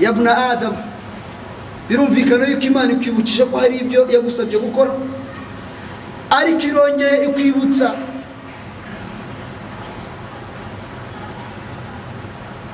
Yabna 0.02 0.32
adamu 0.50 0.78
birumvikana 1.88 2.44
yuko 2.50 2.64
imana 2.70 2.92
ikwibukije 2.92 3.44
ko 3.50 3.54
hari 3.58 3.76
ibyo 3.82 4.00
yagusabye 4.14 4.58
gukora? 4.58 4.92
Ariko 6.30 6.62
irongeye 6.70 7.16
ikwibutsa. 7.28 7.88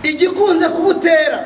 Igikunze 0.03 0.69
kubutera 0.69 1.39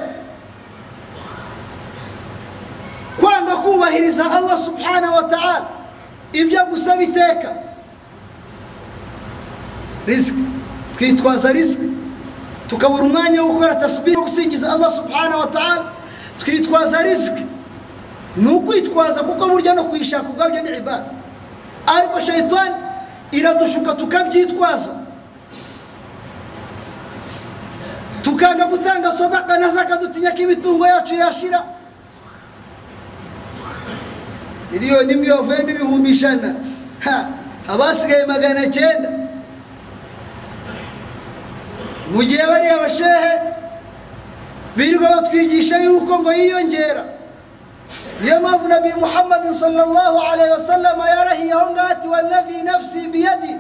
kwanga 3.21 3.57
kubahiriza 3.57 4.31
allah 4.31 4.59
subhanahu 4.59 5.15
wa 5.15 5.23
ta'ala. 5.25 5.67
Ibyo 6.33 6.61
agusaba 6.63 7.03
iteka. 7.03 7.51
Riziki 10.07 10.43
twitwaza 10.97 11.53
riziki 11.53 11.89
tukabura 12.73 13.03
umwanya 13.05 13.43
wo 13.45 13.53
gukora 13.53 13.75
tasbihi 13.77 14.17
wo 14.17 14.23
gusingiza 14.25 14.73
allah 14.73 14.89
subhanahu 14.91 15.41
wa 15.41 15.47
ta'ala. 15.47 15.93
Twitwaza 16.39 17.03
riziki 17.03 17.45
ni 18.37 18.49
ukwitwaza 18.49 19.21
kuko 19.23 19.49
burya 19.49 19.75
no 19.75 19.85
kuyishaka 19.85 20.29
ubwabyo 20.33 20.63
ni 20.63 20.77
ibada. 20.79 21.11
Ariko 21.87 22.21
shayitani 22.21 22.75
iradushuka 23.33 23.93
tukabyitwaza. 23.95 24.93
Tukanga 28.23 28.65
gutanga 28.67 29.13
sodaka 29.13 29.59
na 29.59 29.69
zaka 29.69 29.97
dutinya 29.97 30.31
ko 30.33 30.39
imitungo 30.43 30.87
yacu 30.87 31.15
yashira. 31.15 31.63
Miliyoni 34.73 35.13
imwe 35.13 35.31
wavuyemo 35.31 35.71
ibihumbi 35.71 36.11
ijana. 36.11 36.55
Abasigaye 37.69 38.27
magana 38.27 38.65
cyenda. 38.71 39.22
Mu 42.13 42.21
gihe 42.23 42.45
bariya 42.47 42.77
bashehe 42.79 43.33
birirwa 44.77 45.09
batwigisha 45.11 45.79
yuko 45.85 46.19
ngo 46.19 46.33
yiyongera. 46.33 47.05
Niyo 48.21 48.41
mpamvu 48.41 48.69
nabi 48.69 48.93
muhammadin 49.01 49.53
sallallahu 49.53 50.19
alaihi 50.21 50.51
wasallam 50.53 50.99
yarahiye 51.01 51.53
aho 51.53 51.71
ngaho 51.71 51.89
ati 51.89 52.09
wallazi 52.09 52.63
nafsi 52.63 53.09
biyadi. 53.09 53.57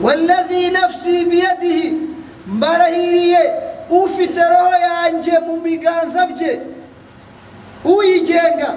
Wallazi 0.00 0.70
nafsi 0.70 1.24
biyadihi. 1.24 1.96
Mbarahiriye 2.46 3.52
ufite 3.90 4.40
roho 4.40 4.72
yanjye 4.72 5.38
mu 5.46 5.60
biganza 5.60 6.26
bye. 6.26 6.60
Uyigenga. 7.84 8.74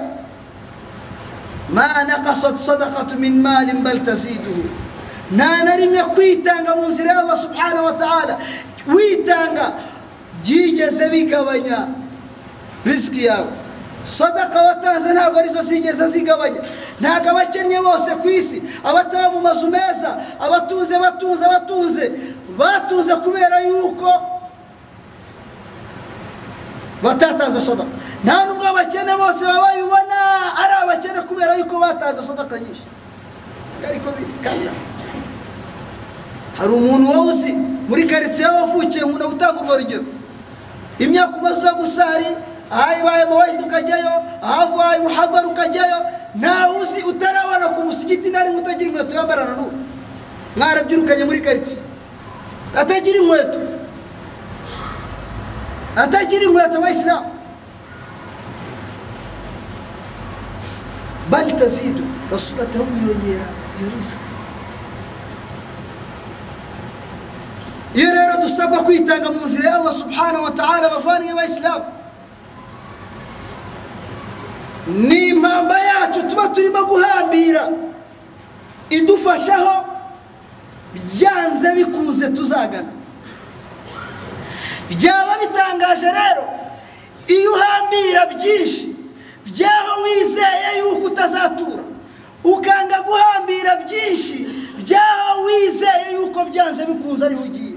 Ma 1.68 2.04
nakasat 2.04 2.56
sadaqatu 2.56 3.16
min 3.18 3.40
malin 3.42 3.82
bal 3.82 3.98
taziduhu. 4.04 4.81
Nta 5.36 5.64
na 5.64 5.76
rimwe 5.76 6.02
kwitanga 6.14 6.76
mu 6.76 6.88
nzira 6.88 7.12
ya 7.12 7.18
allah 7.20 7.36
subhanahu 7.36 7.84
wa 7.84 7.92
ta'ala. 7.92 8.34
Witanga 8.86 9.72
byigeze 10.42 11.08
bigabanya 11.10 11.88
risiki 12.84 13.24
yawe. 13.24 13.48
Sadaka 14.02 14.62
watanze 14.62 15.12
ntabwo 15.14 15.38
ari 15.38 15.48
zo 15.48 15.62
zigeze 15.62 16.08
zigabanya. 16.08 16.60
Ntabwo 17.00 17.30
abakennye 17.30 17.78
bose 17.80 18.10
ku 18.22 18.28
isi 18.28 18.62
abataba 18.84 19.30
mu 19.30 19.40
mazu 19.40 19.70
meza 19.70 20.18
abatunze 20.40 20.98
batunze 20.98 21.44
batunze 21.48 22.04
batunze 22.58 23.12
kubera 23.22 23.60
yuko 23.62 24.10
batatanze 27.02 27.60
sadaka 27.60 27.90
nta 28.24 28.44
nubwo 28.46 28.64
abakene 28.68 29.12
bose 29.16 29.42
baba 29.46 29.60
bayibona 29.70 30.18
ari 30.62 30.74
abakene 30.82 31.20
kubera 31.26 31.54
yuko 31.56 31.78
batanze 31.80 32.22
sadaka 32.22 32.58
nyinshi. 32.58 32.82
Ariko 33.88 34.10
bikana 34.18 34.70
hari 36.58 36.72
umuntu 36.72 37.08
wowe 37.10 37.28
uzi? 37.32 37.52
Muri 37.88 38.06
karitsiye 38.06 38.48
wavukiye 38.48 39.04
nkunda 39.04 39.26
gutanga 39.26 39.60
urwo 39.60 39.76
rugero 39.78 40.04
imyaka 40.98 41.36
umaze 41.36 41.66
gusari 41.80 42.26
ahayibaye 42.70 43.24
mawahidi 43.24 43.62
ukajyayo 43.64 44.12
ahavuye 44.42 44.98
muhagara 45.02 45.46
ukajyayo 45.48 45.98
ntawe 46.34 46.72
uzi 46.82 47.00
utarabona 47.02 47.66
ku 47.74 47.80
musigiti 47.84 48.30
na 48.30 48.44
rimwe 48.44 48.60
utagira 48.62 48.88
inkweto 48.90 49.14
yambarana 49.16 49.52
n'ubu. 49.56 49.76
Mwarabyirukanye 50.56 51.24
muri 51.24 51.40
karitsiye. 51.40 51.80
Atagira 52.76 53.18
inkweto. 53.18 53.58
Atagira 55.96 56.42
inkweto 56.44 56.78
abayisilamu 56.78 57.28
bali 61.30 61.52
tazidu 61.52 62.04
rasula 62.30 62.62
ataho 62.62 62.84
wiyongera 62.94 63.46
iyo 63.80 63.88
rizika 63.96 64.20
iyo 67.94 68.08
rero 68.12 68.42
dusabwa 68.42 68.78
kwitanga 68.84 69.30
mu 69.30 69.44
nzira 69.46 69.68
ya 69.70 69.74
allah 69.76 69.92
subhanahu 69.92 70.44
wa 70.44 70.50
ta'ala 70.50 70.88
bavaniye 70.88 71.32
abayisilamu 71.32 71.84
ni 74.86 75.28
impamba 75.28 75.78
yacu 75.80 76.22
tuba 76.28 76.48
turimo 76.48 76.84
guhambira 76.84 77.68
idufashaho 78.90 79.84
byanze 80.94 81.68
bikunze 81.76 82.28
tuzagana 82.28 82.92
byaba 84.90 85.32
bitangaje 85.40 86.06
rero 86.06 86.44
iyo 87.26 87.52
uhambira 87.52 88.26
byinshi 88.26 88.96
byaho 89.46 90.02
wizeye 90.02 90.68
yuko 90.78 91.06
utazatura 91.06 91.82
ukanga 92.44 93.00
guhambira 93.06 93.76
byinshi 93.84 94.36
byaho 94.82 95.42
wizeye 95.44 96.06
yuko 96.14 96.44
byanze 96.44 96.84
bikunze 96.86 97.26
ariho 97.26 97.42
ugiye 97.42 97.72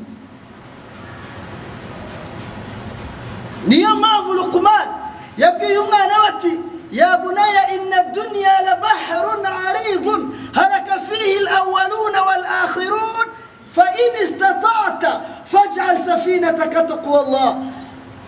niyo 3.67 3.95
mpamvu 3.95 4.33
rukumani 4.33 4.91
yabwiye 5.37 5.77
umwana 5.77 6.13
we 6.21 6.27
ati 6.29 6.53
yabunaya 6.91 7.71
inna 7.75 8.03
duniya 8.03 8.61
la 8.61 8.75
baharun 8.75 9.45
aridun 9.45 10.21
haraka 10.53 10.99
fihi 10.99 11.37
alawaluna 11.37 12.19
wal 12.27 12.45
akhirun 12.63 13.27
fa 13.71 13.83
in 14.03 14.23
istata'ta 14.23 15.21
faj'al 15.45 15.97
safinataka 15.97 16.81
taqwa 16.87 17.19
Allah. 17.19 17.55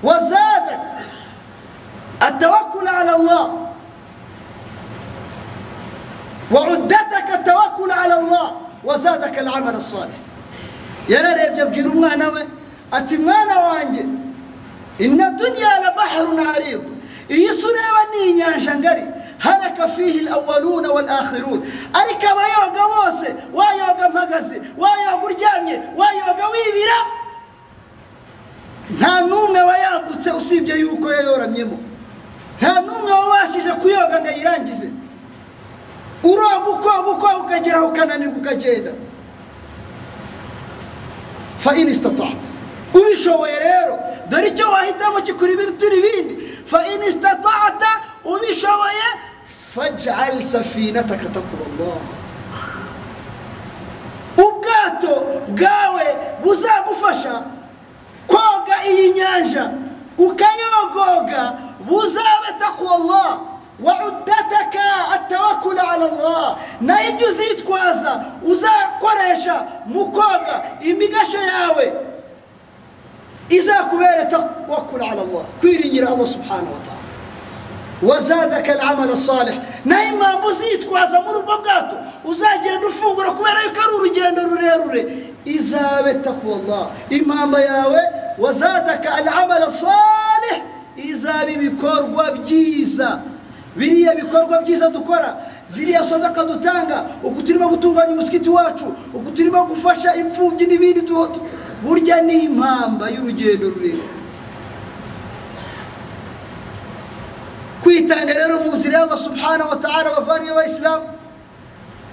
Wa 0.04 0.20
zadak 0.20 0.80
التوكل 2.18 2.88
على 2.88 3.16
الله 3.16 3.46
وعدتك 6.52 7.30
التوكل 7.34 7.92
على 7.92 8.14
الله 8.20 8.52
وزادك 8.84 9.40
العمل 9.40 9.76
الصالح 9.76 10.18
yararebye 11.10 11.62
abwira 11.64 11.90
umwana 11.90 12.28
we 12.30 12.48
ati 12.92 13.18
mwana 13.18 13.60
wanjye 13.60 14.06
inna 15.00 15.32
dunya 15.32 15.80
la 15.84 15.92
baharun 15.98 16.40
arid 16.48 16.82
iyi 17.30 17.50
si 17.54 17.66
ureba 17.66 18.02
ni 18.12 18.30
inyanja 18.32 18.76
ngari 18.80 19.04
haraka 19.40 19.88
fihi 19.88 20.28
awaluna 20.30 20.90
wal 20.92 21.10
akhirun 21.10 21.60
ariko 21.94 22.26
abayoga 22.34 22.84
bose 22.96 23.28
wayoga 23.54 24.10
mpagaze 24.10 24.62
wayoga 24.78 25.26
uryamye 25.26 25.76
wayoga 25.98 26.46
wibira 26.54 26.98
nta 28.98 29.22
n'umwe 29.22 29.62
wayambutse 29.62 30.32
usibye 30.32 30.76
yuko 30.80 31.12
yayoramyemo 31.14 31.78
nta 32.60 32.82
n'umwe 32.82 33.12
wabashije 33.12 33.72
kuyoga 33.82 34.20
ngo 34.22 34.28
ayirangize 34.30 34.88
uroga 36.24 36.70
ukoga 36.70 37.10
ukoga 37.12 37.38
ukageraho 37.38 37.88
ukananirwa 37.88 38.38
ukagenda 38.38 38.92
fa 41.58 41.76
ini 41.76 41.94
sitatati 41.94 42.50
ubishoboye 43.02 43.60
rero. 43.60 44.00
Dore 44.30 44.48
icyo 44.48 44.70
wahitamo 44.72 45.22
kikuri 45.22 45.54
ibirutura 45.54 45.96
ibindi. 45.96 46.36
Fa 46.66 46.86
in 46.88 47.02
istatata 47.04 47.92
ubishoboye 48.24 49.08
fajal 49.76 50.42
safinataka 50.42 51.30
takuba 51.30 51.64
allah. 51.70 51.98
Ubwato 54.38 55.14
bwawe 55.48 56.06
buzagufasha 56.44 57.42
koga 58.28 58.78
iyi 58.90 59.12
nyanja 59.14 59.72
ukayogoga 60.18 61.54
buzabe 61.80 62.48
waudataka 63.80 65.08
atawakula 65.14 65.90
ala 65.92 66.06
allah. 66.06 66.58
Na 66.82 67.08
ibyo 67.08 67.28
uzitwaza 67.28 68.26
uzakoresha 68.42 69.66
mu 69.86 70.06
koga 70.12 70.64
imigasho 70.82 71.38
yawe. 71.38 71.94
Izakubera 73.50 74.26
tawakkul 74.26 75.02
ala 75.02 75.22
allah 75.22 75.44
kwiringira 75.60 76.08
allah 76.08 76.28
subhanahu 76.28 76.74
wa 76.74 76.82
ta'ala 76.86 76.98
wazadaka 78.02 78.72
alamala 78.72 79.18
salih 79.18 79.56
naho 79.86 80.04
impamvu 80.14 80.48
uzitwaza 80.48 81.22
muri 81.22 81.38
ubwo 81.40 81.58
bwato 81.58 81.96
uzagenda 82.26 82.88
ufungura 82.88 83.32
kubera 83.32 83.64
yuko 83.64 83.80
ari 83.82 83.94
urugendo 83.96 84.42
rurerure 84.42 85.02
izabe 85.46 86.14
takwallah 86.14 86.88
impamba 87.10 87.62
yawe 87.62 88.02
wazadaka 88.38 89.14
alamala 89.14 89.70
salih 89.72 90.58
izaba 90.96 91.52
ibikorwa 91.52 92.32
byiza 92.32 93.22
biriya 93.76 94.16
bikorwa 94.16 94.62
byiza 94.62 94.90
dukora 94.90 95.38
ziriya 95.68 96.04
sadaka 96.04 96.44
dutanga 96.44 97.06
uku 97.24 97.44
turimo 97.44 97.70
gutunganya 97.70 98.14
umusikiti 98.14 98.50
wacu 98.50 98.86
uku 99.14 99.32
turimo 99.32 99.66
gufasha 99.66 100.16
imfubyi 100.16 100.66
n'ibindi 100.68 101.02
burya 101.84 102.22
ni 102.22 102.46
impamba 102.46 103.10
y'urugendo 103.10 103.70
rurerure. 103.70 104.16
Kwitanga 107.84 108.34
rero 108.34 108.60
mu 108.66 108.72
nzira 108.76 108.94
ya 109.00 109.04
Allah 109.04 109.18
subhanahu 109.18 109.70
wa 109.70 109.76
ta'ala 109.80 110.10
bavaniye 110.20 110.52
abayisilamu 110.52 111.06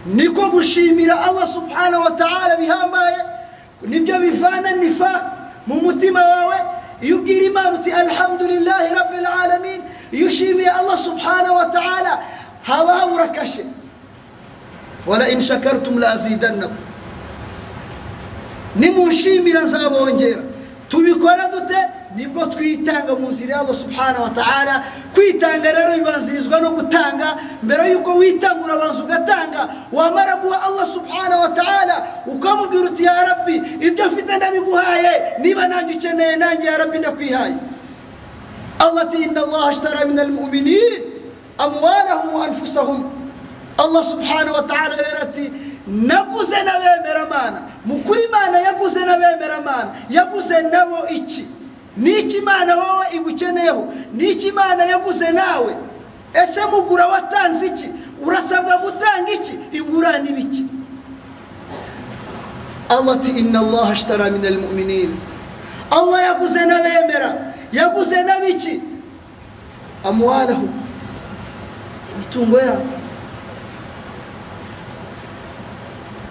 niko 0.06 0.50
gushimira 0.50 1.16
Allah 1.24 1.46
subhanahu 1.48 2.02
wa 2.04 2.10
ta'ala 2.14 2.56
bihambaye 2.60 3.16
ni 3.88 4.00
byo 4.00 4.20
bivana 4.20 4.70
nifaq 4.76 5.24
mu 5.66 5.80
mutima 5.82 6.20
wawe 6.20 6.56
iyo 7.00 7.16
ubwira 7.18 7.46
imana 7.46 7.72
uti 7.80 7.90
alhamdulillahi 7.92 8.94
rabbil 8.94 9.26
alamin 9.26 9.80
iyo 10.12 10.26
ushimiye 10.28 10.70
Allah 10.70 10.98
subhanahu 10.98 11.56
wa 11.56 11.66
ta'ala 11.72 12.22
haba 12.62 12.92
habura 13.00 13.28
kashe. 13.28 13.64
Wala 15.06 15.28
in 15.28 15.40
shakartum 15.40 15.98
la 15.98 16.16
azidannakum 18.74 18.80
nimunshimira 18.80 19.60
nzabongera. 19.64 20.42
Tubikora 20.88 21.48
dute? 21.50 21.76
Nibwo 22.16 22.46
twitanga 22.46 23.14
mu 23.18 23.28
nzira 23.28 23.54
ya 23.54 23.60
Allah 23.60 23.74
subhanahu 23.74 24.22
wa 24.22 24.30
ta'ala. 24.30 24.84
Kwitanga 25.14 25.72
rero 25.72 25.98
bibanzirizwa 25.98 26.60
no 26.60 26.70
gutanga. 26.70 27.36
Mbere 27.62 27.90
yuko 27.90 28.14
witanga 28.18 28.64
urabanza 28.64 29.02
ugatanga. 29.04 29.68
Wamara 29.92 30.36
guha 30.36 30.62
Allah 30.62 30.86
subhanahu 30.86 31.42
wa 31.42 31.48
ta'ala 31.48 32.06
ukamubwira 32.26 32.84
uti 32.90 33.04
ya 33.04 33.24
rabbi 33.24 33.56
ibyo 33.80 34.06
mfite 34.06 34.36
ndabiguhaye. 34.36 35.34
Niba 35.42 35.68
nanjye 35.68 35.94
ukeneye 35.94 36.36
nanjye 36.36 36.66
ya 36.66 36.78
rabbi 36.78 36.98
ndakwihaye. 36.98 37.56
Allah 38.78 39.02
ati 39.02 39.16
inna 39.22 39.42
Allah 39.42 39.68
ashtara 39.68 40.04
min 40.06 40.18
almu'minin 40.18 41.02
amwalahum 41.58 42.34
wa 42.34 42.46
anfusahum. 42.46 43.10
Allah 43.78 44.04
subhanahu 44.04 44.54
wa 44.54 44.62
ta'ala 44.62 44.94
rero 44.96 45.18
ati 45.22 45.50
naguze 45.86 46.56
n'abemeramana 46.64 47.62
mu 47.84 47.94
kuri 48.04 48.20
imana 48.24 48.58
yaguze 48.58 49.00
n'abemeramana 49.04 49.90
yaguze 50.08 50.62
nabo 50.62 51.08
iki? 51.08 51.44
N'iki 51.96 52.36
imana 52.36 52.76
wowe 52.76 53.06
igukeneyeho? 53.16 53.86
N'iki 54.12 54.48
imana 54.48 54.84
yaguze 54.84 55.30
nawe? 55.32 55.74
Ese 56.34 56.60
mugura 56.66 57.06
watanze 57.06 57.66
iki? 57.66 57.88
Urasabwa 58.26 58.76
gutanga 58.78 59.30
iki? 59.32 59.54
Ingurane 59.72 60.28
ibiki 60.30 60.64
ati 63.14 63.30
inna 63.30 63.58
Allah 63.60 63.90
ashtara 63.90 64.30
min 64.30 64.44
almu'minin 64.44 65.16
Allah 65.90 66.22
yaguze 66.22 66.64
n'abemera 66.66 67.54
yaguze 67.72 68.22
n'abiki 68.22 68.80
amwalahum. 70.04 70.68
Imitungo 72.14 72.58
yabo. 72.58 72.86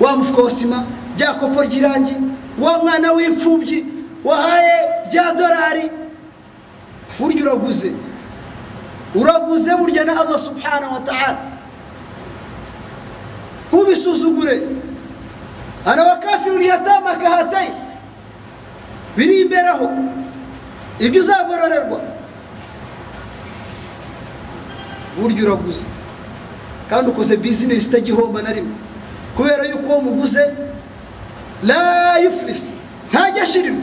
Wa 0.03 0.15
mufuka 0.17 0.41
wa 0.41 0.51
sima 0.51 0.83
rya 1.17 1.33
kopo 1.33 1.63
ry'irangi 1.63 2.15
wa 2.59 2.77
mwana 2.83 3.11
w'imfubyi 3.15 3.85
wahaye 4.23 4.75
rya 5.11 5.33
dorari 5.33 5.87
burya 7.19 7.43
uraguze. 7.43 7.91
Uraguze 9.15 9.71
burya 9.77 10.03
na 10.05 10.21
allah 10.21 10.39
subhanahu 10.39 10.93
wa 10.93 10.99
ta'ala. 10.99 11.37
Ntubisuzugure 13.67 14.61
ana 15.85 16.03
wakafiru 16.03 16.57
liyatama 16.57 17.15
kahatayi 17.15 17.69
biri 19.17 19.41
imbere 19.41 19.67
aho. 19.69 19.89
Ibyo 20.99 21.21
uzagororerwa. 21.21 21.99
Burya 25.17 25.43
uraguze. 25.43 25.85
Kandi 26.89 27.11
ukoze 27.11 27.37
bizinesi 27.37 27.87
itagihomba 27.87 28.41
na 28.41 28.53
rimwe. 28.53 28.73
Kubera 29.35 29.63
yuko 29.65 29.85
uwo 29.87 30.01
muguze 30.01 30.43
la 31.63 32.17
yufurisi 32.23 32.73
ntajya 33.09 33.43
ashirirwa 33.43 33.81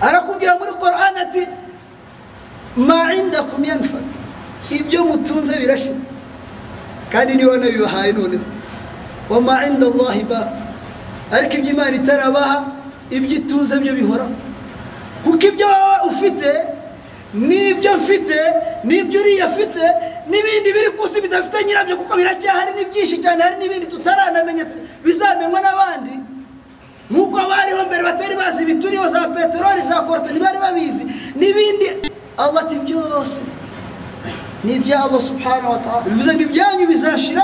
arakubwira 0.00 0.58
muri 0.58 0.72
korani 0.80 1.18
ati 1.20 1.42
ma 2.76 3.12
indakum 3.14 3.64
yanfad. 3.64 4.04
Ibyo 4.70 5.04
mutunze 5.04 5.52
birashira. 5.60 6.00
Kandi 7.12 7.34
ni 7.36 7.44
we 7.44 7.58
nabibahaye 7.58 8.12
noneho. 8.12 8.44
Wa 9.28 9.40
ma 9.40 9.66
inda 9.66 9.86
allahi 9.86 10.24
baqi 10.24 10.58
ariko 11.32 11.54
ibyo 11.56 11.70
imana 11.72 11.96
itarabaha 11.96 12.56
ibyo 13.10 13.36
itunze 13.40 13.78
byo 13.80 13.92
bihoraho 13.94 14.32
kuko 15.24 15.46
ibyo 15.46 15.68
ufite 16.10 16.48
n'ibyo 17.34 17.96
mfite 17.96 18.38
n'ibyo 18.84 19.20
uriya 19.20 19.46
afite 19.46 19.82
n'ibindi 20.30 20.68
biri 20.76 20.90
ku 20.96 21.06
isi 21.06 21.20
bidafite 21.24 21.64
nyirabyo 21.66 21.96
kuko 21.96 22.12
biracyahari 22.16 22.72
ni 22.76 22.84
byinshi 22.90 23.16
cyane 23.24 23.40
hari 23.42 23.56
n'ibindi 23.60 23.86
tutaranamenya 23.86 24.64
bizamenywa 25.04 25.60
n'abandi. 25.60 26.14
Nk'uko 27.10 27.38
bariho 27.50 27.82
mbere 27.88 28.02
batari 28.08 28.34
bazi 28.36 28.62
ibituriho 28.62 29.08
za 29.08 29.20
peteroli 29.34 29.82
za 29.82 30.00
korota 30.06 30.30
ntibari 30.32 30.58
babizi. 30.58 31.04
N'ibindi 31.36 31.86
allah 32.38 32.60
ati 32.64 32.76
byose 32.84 33.42
ni 34.64 34.72
ibya 34.76 35.04
allah 35.04 35.20
subhanahu 35.20 35.72
wa 35.72 35.78
ta'ala. 35.84 36.02
Bivuze 36.06 36.30
ngo 36.34 36.42
ibyanyu 36.42 36.84
bizashira 36.86 37.42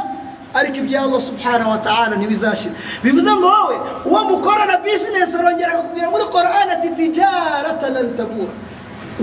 ariko 0.55 0.77
ibya 0.85 1.03
allah 1.03 1.21
subhanahu 1.21 1.71
wa 1.71 1.79
ta'ala 1.79 2.17
ntibizashira. 2.17 2.75
Bivuze 3.03 3.31
ngo 3.33 3.47
wowe 3.49 3.77
uwo 4.09 4.21
mukorana 4.25 4.77
bizinesi 4.85 5.37
arongera 5.37 5.73
akakubwira 5.73 6.11
muri 6.11 6.25
korani 6.33 6.71
ati 6.77 6.89
tijarata 6.99 7.89
lan 7.91 8.17
tabura. 8.17 8.53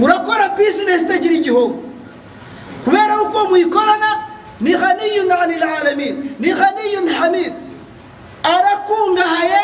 Urakora 0.03 0.49
bizinesi 0.57 1.05
itagira 1.05 1.33
igihombo 1.35 1.79
kubera 2.83 3.21
uko 3.21 3.39
muyikorana 3.49 4.09
ni 4.61 4.71
ghaniyun 4.71 5.31
anil 5.31 5.63
alamin 5.63 6.35
ni 6.39 6.49
ghaniyun 6.53 7.07
hamid. 7.17 7.53
Arakungahaye 8.43 9.61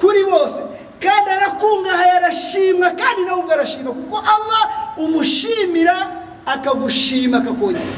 kuri 0.00 0.24
bose 0.30 0.60
kandi 1.00 1.30
arakungahaye 1.30 2.12
arashimwa 2.20 2.88
kandi 3.00 3.20
nawe 3.26 3.38
ubwo 3.40 3.52
arashima 3.52 3.90
kuko 3.92 4.16
allah 4.18 4.62
umushimira 4.96 5.96
akagushima 6.46 7.36
akakongera. 7.38 7.94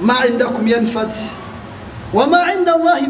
Ma 0.00 0.26
indakum 0.26 0.66
yanfad 0.66 1.12
wa 2.12 2.26
ma 2.26 2.52
inda 2.54 2.74
allahi 2.74 3.06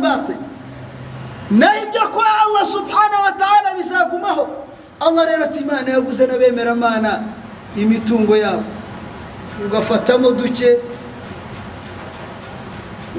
naho 1.52 1.76
ibyo 1.86 2.08
kwa 2.08 2.24
allah 2.44 2.64
subhanahu 2.66 3.22
wa 3.28 3.32
ta'ala 3.36 3.74
bizagumaho? 3.76 4.44
Allah 5.00 5.22
rero 5.26 5.44
ati 5.44 5.60
imana 5.60 5.90
yaguze 5.90 6.26
n'abemeramana 6.26 7.22
imitungo 7.76 8.36
yabo. 8.36 8.64
Ugafatamo 9.66 10.32
duke 10.32 10.78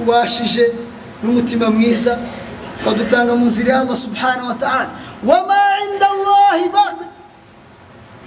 ubashije 0.02 0.74
n'umutima 1.24 1.70
mwiza 1.70 2.18
ukadutanga 2.82 3.36
mu 3.36 3.46
nzira 3.46 3.74
ya 3.74 3.80
allah 3.82 3.98
subhanahu 3.98 4.48
wa 4.48 4.56
ta'ala. 4.56 4.90
Wa 5.24 5.38
ma 5.48 5.62
inda 5.86 6.08
allahi 6.10 6.66
baqi. 6.74 7.06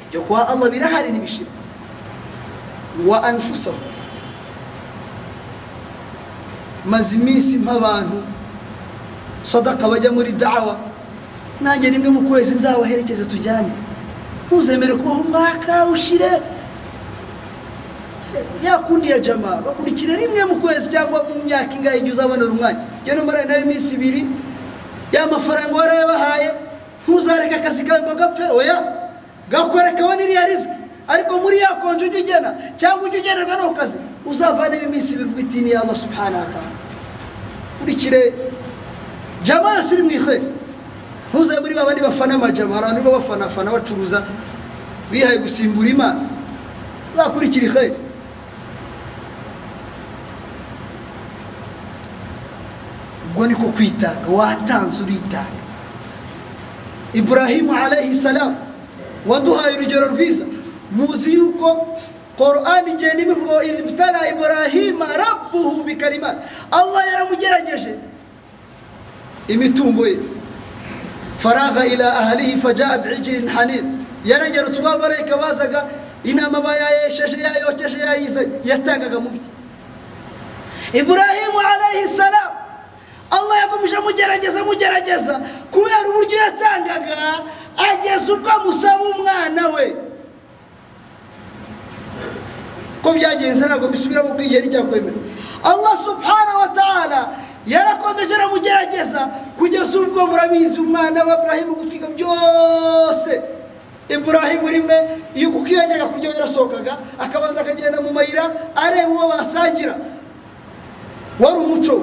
Ibyo 0.07 0.21
kwa 0.23 0.49
allah 0.49 0.71
birahari 0.71 1.11
n'ibishira 1.12 1.51
wa 3.07 3.21
anfusahu 3.23 3.77
maze 6.87 7.16
iminsi 7.16 7.57
nk'abantu 7.61 8.23
sadaka 9.46 9.87
bajya 9.88 10.11
muri 10.11 10.32
dawa. 10.35 10.74
Nanjye 11.62 11.90
rimwe 11.90 12.11
mu 12.11 12.20
kwezi 12.28 12.54
nzabaherekeze 12.59 13.24
tujyane. 13.24 13.70
Ntuzemere 14.46 14.92
kubaho 14.98 15.20
umwaka 15.22 15.87
ushire. 15.87 16.30
Yakundi 18.62 19.11
ya 19.11 19.18
jama 19.18 19.56
bakurikire 19.64 20.16
rimwe 20.16 20.44
mu 20.44 20.56
kwezi 20.61 20.90
cyangwa 20.90 21.22
mu 21.28 21.44
myaka 21.46 21.72
ingahe 21.74 21.98
igihe 21.98 22.12
uzabonera 22.12 22.50
umwanya. 22.52 22.80
Njye 23.02 23.14
numara 23.14 23.44
na 23.44 23.54
yo 23.56 23.62
iminsi 23.64 23.94
ibiri 23.94 24.26
ya 25.12 25.26
mafaranga 25.26 25.72
warayabahaye 25.76 26.48
ntuzareke 27.02 27.54
akazi 27.54 27.85
kawe 27.85 28.00
ngo 28.02 28.14
gapfe. 28.14 28.44
Oya 28.52 28.76
gakore 29.50 29.90
kabone 29.96 30.24
iriya 30.24 30.46
riziki 30.46 30.74
ariko 31.09 31.38
muri 31.40 31.59
ya 31.59 31.68
konje 31.80 32.04
ujya 32.04 32.20
ugena 32.20 32.50
cyangwa 32.76 33.09
ujya 33.09 33.20
ugenerwa 33.20 33.56
no 33.56 33.70
kazi. 33.74 33.98
Uzavanemo 34.26 34.85
iminsi 34.85 35.14
ibiri 35.14 35.24
uvuga 35.28 35.40
iti 35.42 35.61
ni 35.61 35.72
allah 35.72 35.96
subhanahu 35.96 36.42
wa 36.44 36.50
ta'ala. 36.52 36.72
Kurikire 37.80 38.20
jama 39.46 39.68
yose 39.76 39.90
iri 39.94 40.02
mu 40.06 40.11
iheri 40.18 40.46
ntuzabe 41.30 41.61
muri 41.62 41.74
babandi 41.78 42.00
bafana 42.06 42.32
amajama. 42.38 42.74
Hari 42.76 42.87
abantu 42.87 43.11
bafanafana 43.18 43.68
bacuruza. 43.76 44.18
Bihaye 45.11 45.38
gusimbura 45.44 45.88
imana. 45.94 46.20
Bakurikira 47.16 47.64
iheri 47.68 47.96
ubwo 53.30 53.46
niko 53.46 53.62
kwitanga 53.68 54.28
watanze 54.32 55.02
uritanga. 55.02 55.62
Iburahimu 57.12 57.72
alayhi 57.74 58.14
salamu 58.14 58.56
waduhaye 59.26 59.76
urugero 59.76 60.09
rwiza. 60.09 60.44
Muzi 60.92 61.35
yuko 61.35 61.98
korani 62.38 62.92
igenda 62.92 63.22
ibivuga 63.22 63.64
ibitara 63.64 64.28
iburahima 64.28 65.06
rabbuhu 65.16 65.82
bikarimati 65.82 66.38
allah 66.70 67.02
yaramugerageje 67.12 67.94
imitungo 69.48 70.06
ye. 70.06 70.18
Faraga 71.38 71.87
ila 71.87 72.12
ahalihi 72.18 72.56
fajaa 72.56 72.98
bicijilin 72.98 73.48
hanid. 73.48 73.85
Yaragerutse 74.24 74.80
abamarayika 74.80 75.37
bazaga 75.37 75.87
inama 76.24 76.61
bayayesheje 76.61 77.37
yayokeje 77.42 77.98
yayizanye 77.98 78.50
yatangaga 78.64 79.20
mu 79.20 79.30
bye 79.30 79.40
iburahimu 80.92 81.59
alayhi 81.61 82.09
salamu 82.09 82.54
allah 83.30 83.56
yakomeje 83.62 83.96
amugerageza 83.96 84.61
amugerageza 84.61 85.35
kubera 85.70 86.02
uburyo 86.11 86.37
yatangaga 86.37 87.16
ageza 87.90 88.32
ubwo 88.35 88.50
amusaba 88.50 89.02
umwana 89.14 89.68
we. 89.74 89.87
Ko 93.02 93.12
byagenze 93.14 93.66
ntabwo 93.66 93.87
bisubiramo 93.88 94.28
ubwo 94.35 94.42
igihe 94.42 94.61
rijyakwemera 94.66 95.18
allah 95.62 95.94
subhanahu 96.04 96.59
wa 96.61 96.68
ta'ala 96.74 97.20
yarakomeje 97.66 98.35
aramugerageza. 98.35 99.20
Kugeza 99.59 100.00
ubwo 100.00 100.26
murabizi 100.26 100.81
umwana 100.81 101.24
wa 101.24 101.37
burahimu 101.37 101.74
gutwika 101.74 102.07
byose. 102.07 103.42
Iburahimu 104.09 104.68
rimwe 104.68 104.96
iyo 105.35 105.50
kuko 105.50 105.66
iyo 105.68 105.79
yajyaga 105.83 106.07
kurya 106.07 106.31
yarasohokaga 106.31 106.96
akabanza 107.18 107.61
akagenda 107.61 108.00
mu 108.00 108.12
mayira 108.12 108.44
areba 108.76 109.09
uwo 109.11 109.29
basangira. 109.29 109.94
Wari 111.40 111.59
umuco. 111.59 111.94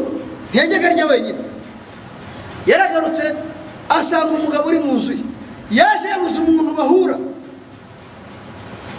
Ntiyajyaga 0.50 0.88
arya 0.88 1.06
wenyine. 1.06 1.40
Yaragarutse 2.68 3.24
asanga 3.90 4.32
umugabo 4.36 4.68
uri 4.70 4.80
mu 4.80 4.94
nzu 4.94 5.12
ye. 5.14 5.24
Yaje 5.72 6.08
yabuze 6.08 6.40
umuntu 6.44 6.76
bahura. 6.76 7.16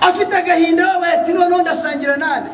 Afite 0.00 0.36
agahinda 0.36 0.86
babaye 0.86 1.12
ati 1.14 1.32
noneho 1.32 1.60
ndasangira 1.62 2.16
nane. 2.16 2.48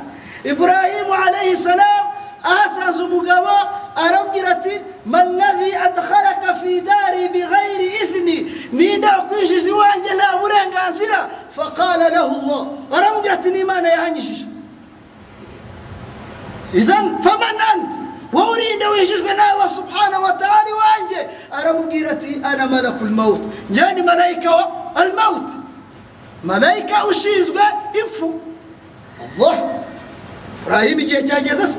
Iburahimu 0.45 1.15
alayhi 1.15 1.57
salamu 1.57 2.10
ahasanze 2.43 3.03
umugabo 3.03 3.49
arambwira 3.97 4.49
ati 4.51 4.81
maladhi 5.07 5.75
adkhalaka 5.75 6.55
fi 6.55 6.81
dari 6.81 7.29
bighayri 7.29 7.87
ithni 8.03 8.37
ninde 8.73 9.07
wakwinjiza 9.07 9.69
iwanjye 9.69 10.11
nta 10.15 10.39
burenganzira? 10.41 11.29
Faqala 11.57 12.09
lahu 12.09 12.35
llah 12.47 12.63
aramubwira 12.99 13.35
ati 13.35 13.51
n'imana 13.51 13.89
yahanyishije. 13.89 14.47
Idhan 16.75 17.19
faman 17.19 17.59
ant? 17.73 17.93
Wowe 18.33 18.51
urinde 18.51 18.87
wijijwe 18.87 19.35
na 19.35 19.45
allah 19.51 19.69
subhanahu 19.69 20.23
wa 20.25 20.33
ta'ala 20.33 20.69
iwanjye? 20.71 21.21
Aramubwira 21.51 22.11
ati 22.11 22.41
ana 22.45 22.67
malaku 22.67 23.05
lmaut 23.05 23.41
njyewe 23.71 23.93
ni 23.95 24.03
malayika 24.03 24.51
wa 24.51 24.93
almaut 24.97 25.51
malayika 26.45 27.07
ushinzwe 27.07 27.63
impfu. 28.01 28.41
Burahimu 30.65 31.01
igihe 31.01 31.23
cyageze 31.23 31.67
se 31.67 31.79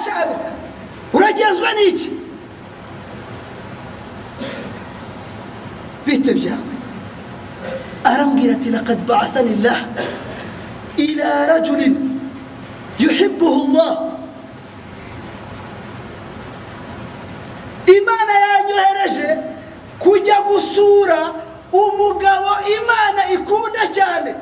masharuka 0.00 0.50
uragenzwa 1.12 1.68
n'iki 1.76 2.10
bite 6.06 6.32
byawe 6.34 6.74
arambwira 8.04 8.52
ati 8.56 8.70
lakad 8.70 9.00
baathani 9.06 9.54
llah 9.64 9.80
ila 10.96 11.46
rajulin 11.46 11.94
yuhibuhu 12.98 13.72
llah 13.76 13.94
imana 17.96 18.32
yanyohereje 18.46 19.28
kujya 19.98 20.36
gusura 20.48 21.20
umugabo 21.72 22.50
imana 22.78 23.20
ikunda 23.36 23.82
cyane 23.96 24.34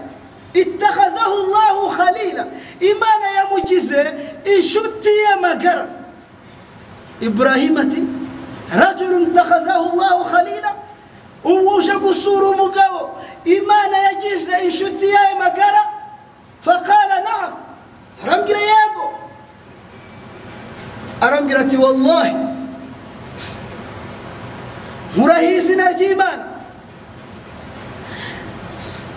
ittakhadahu 0.55 1.37
llahu 1.53 1.91
khalila 1.97 2.45
imana 2.81 3.27
yamugize 3.37 4.15
inshuti 4.57 5.09
ye 5.09 5.37
magara 5.43 5.87
ibrahima 7.21 7.81
ati 7.81 8.03
rajulun 8.81 9.23
ittakhadahu 9.23 9.97
llahu 9.99 10.25
khalila 10.25 10.71
ubu 11.45 11.75
uje 11.77 11.95
gusura 11.99 12.47
umugabo 12.49 13.11
imana 13.45 13.97
yagize 13.99 14.53
inshuti 14.65 15.07
ye 15.07 15.35
magara 15.39 15.83
faqala 16.61 17.21
naam 17.25 17.53
arambwira 18.25 18.61
yego 18.61 19.07
arambwira 21.21 21.61
ati 21.61 21.77
wallahi 21.77 22.37
nkurahiye 25.17 25.57
izina 25.57 25.89
ry'imana 25.93 26.45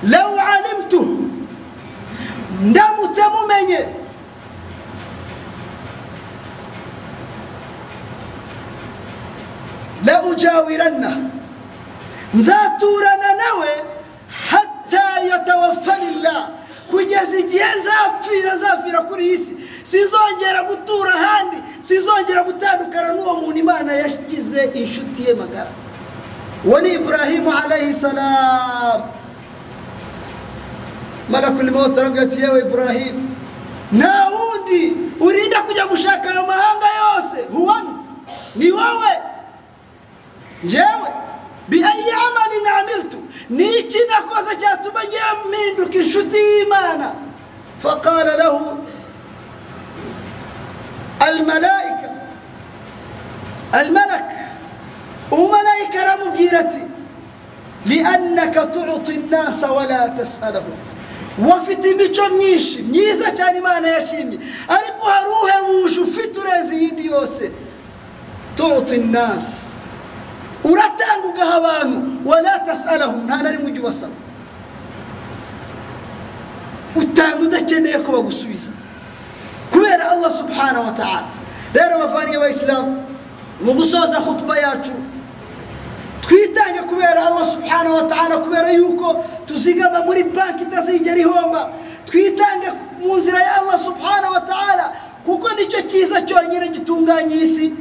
law 0.04 0.34
alimtuhu 0.54 1.30
ndamutse 2.62 3.22
mumenye. 3.34 3.86
La 10.06 10.24
ujawiranna 10.24 11.18
nzaturana 12.34 13.34
nawe 13.34 13.70
hatta 14.52 15.20
yatawaffani 15.30 16.22
llah 16.24 16.50
kugeza 16.90 17.38
igihe 17.40 17.66
nzapfira 17.80 18.56
nzapfira 18.56 19.02
kuri 19.02 19.26
iyi 19.28 19.38
si. 19.38 19.54
Sizongera 19.84 20.64
gutura 20.64 21.14
ahandi 21.14 21.58
sizongera 21.80 22.44
gutandukana 22.44 23.14
n'uwo 23.14 23.34
muntu 23.42 23.58
imana 23.60 23.92
yagize 23.94 24.62
inshuti 24.74 25.24
ye 25.28 25.34
magara. 25.34 25.72
Uwo 26.66 26.82
ni 26.82 26.94
iburahimu 26.94 27.52
alayhi 27.58 27.94
salamu 27.94 29.04
malakul 31.32 31.72
mawt 31.72 31.98
arambwira 31.98 32.24
ati 32.28 32.42
yewe 32.42 32.60
iburahimu 32.60 33.24
nta 33.92 34.14
wundi 34.34 34.82
urinda 35.20 35.62
kujya 35.68 35.86
gushaka 35.88 36.30
ayo 36.32 36.44
mahanga 36.48 36.88
yose. 37.02 37.38
Huwanta 37.54 38.10
ni 38.56 38.72
wowe 38.72 39.14
ngewe 40.66 41.10
biayi 41.70 42.12
amalin 42.26 42.68
amiltu. 42.80 43.18
Ni 43.50 43.68
iki 43.80 43.98
nakoze 44.10 44.56
cyatuma 44.56 45.02
ngewe 45.04 45.32
mpinduka 45.48 45.98
inshuti 46.04 46.38
y'imana 46.38 47.12
faqala 47.80 48.36
lahu 48.38 48.78
almalaika. 51.20 52.10
Almalak. 53.72 54.24
Umumalayika 55.32 56.02
aramubwira 56.02 56.60
ati 56.60 56.82
liannaka 57.86 58.66
tuti 58.68 59.18
nnasa 59.18 59.72
wala 59.72 60.10
tasalahum 60.10 60.76
wafite 61.40 61.92
imico 61.92 62.30
myinshi 62.38 62.82
myiza 62.84 63.32
cyane 63.32 63.58
imana 63.58 63.88
yashimye. 63.88 64.38
Ariko 64.68 65.06
hari 65.06 65.30
uhebuje 65.44 66.00
ufite 66.00 66.40
urenze 66.40 66.76
iyindi 66.76 67.06
yose? 67.06 67.52
Tuti 68.56 68.98
nnasi 68.98 69.62
uratanga 70.64 71.28
ugaha 71.28 71.54
abantu. 71.56 71.98
Wala 72.26 72.60
tasalahum 72.60 73.26
nta 73.26 73.44
na 73.44 73.52
rimwe 73.52 73.72
ujya 73.72 73.82
ubasaba. 73.82 74.14
Utanga 76.96 77.40
udakeneye 77.44 78.00
ko 78.00 78.12
bagusubiza. 78.12 78.72
Kubera 79.72 80.12
allah 80.12 80.32
subhanahu 80.32 80.86
wa 80.86 80.92
ta'ala. 80.94 81.28
Rero 81.74 82.00
bavaniye 82.00 82.38
abayisilamu 82.38 83.04
mu 83.64 83.74
gusoza 83.74 84.20
khutuba 84.20 84.58
yacu 84.60 84.92
twitange 86.22 86.80
kubera 86.90 87.26
allah 87.28 87.46
subhanahu 87.46 87.96
wa 87.96 88.04
ta'ala 88.04 88.38
kubera 88.38 88.72
yuko 88.72 89.26
tuzigama 89.46 90.02
muri 90.06 90.24
banki 90.24 90.64
itazigera 90.64 91.18
ihomba. 91.18 91.70
Twitange 92.06 92.68
mu 93.00 93.18
nzira 93.18 93.40
ya 93.40 93.62
allah 93.62 93.78
subhanahu 93.80 94.34
wa 94.34 94.42
ta'ala 94.42 94.94
kuko 95.26 95.50
ni 95.56 95.66
cyo 95.68 95.82
cyiza 95.82 96.22
cyonyine 96.22 96.68
gitunganya 96.68 97.36
isi. 97.36 97.74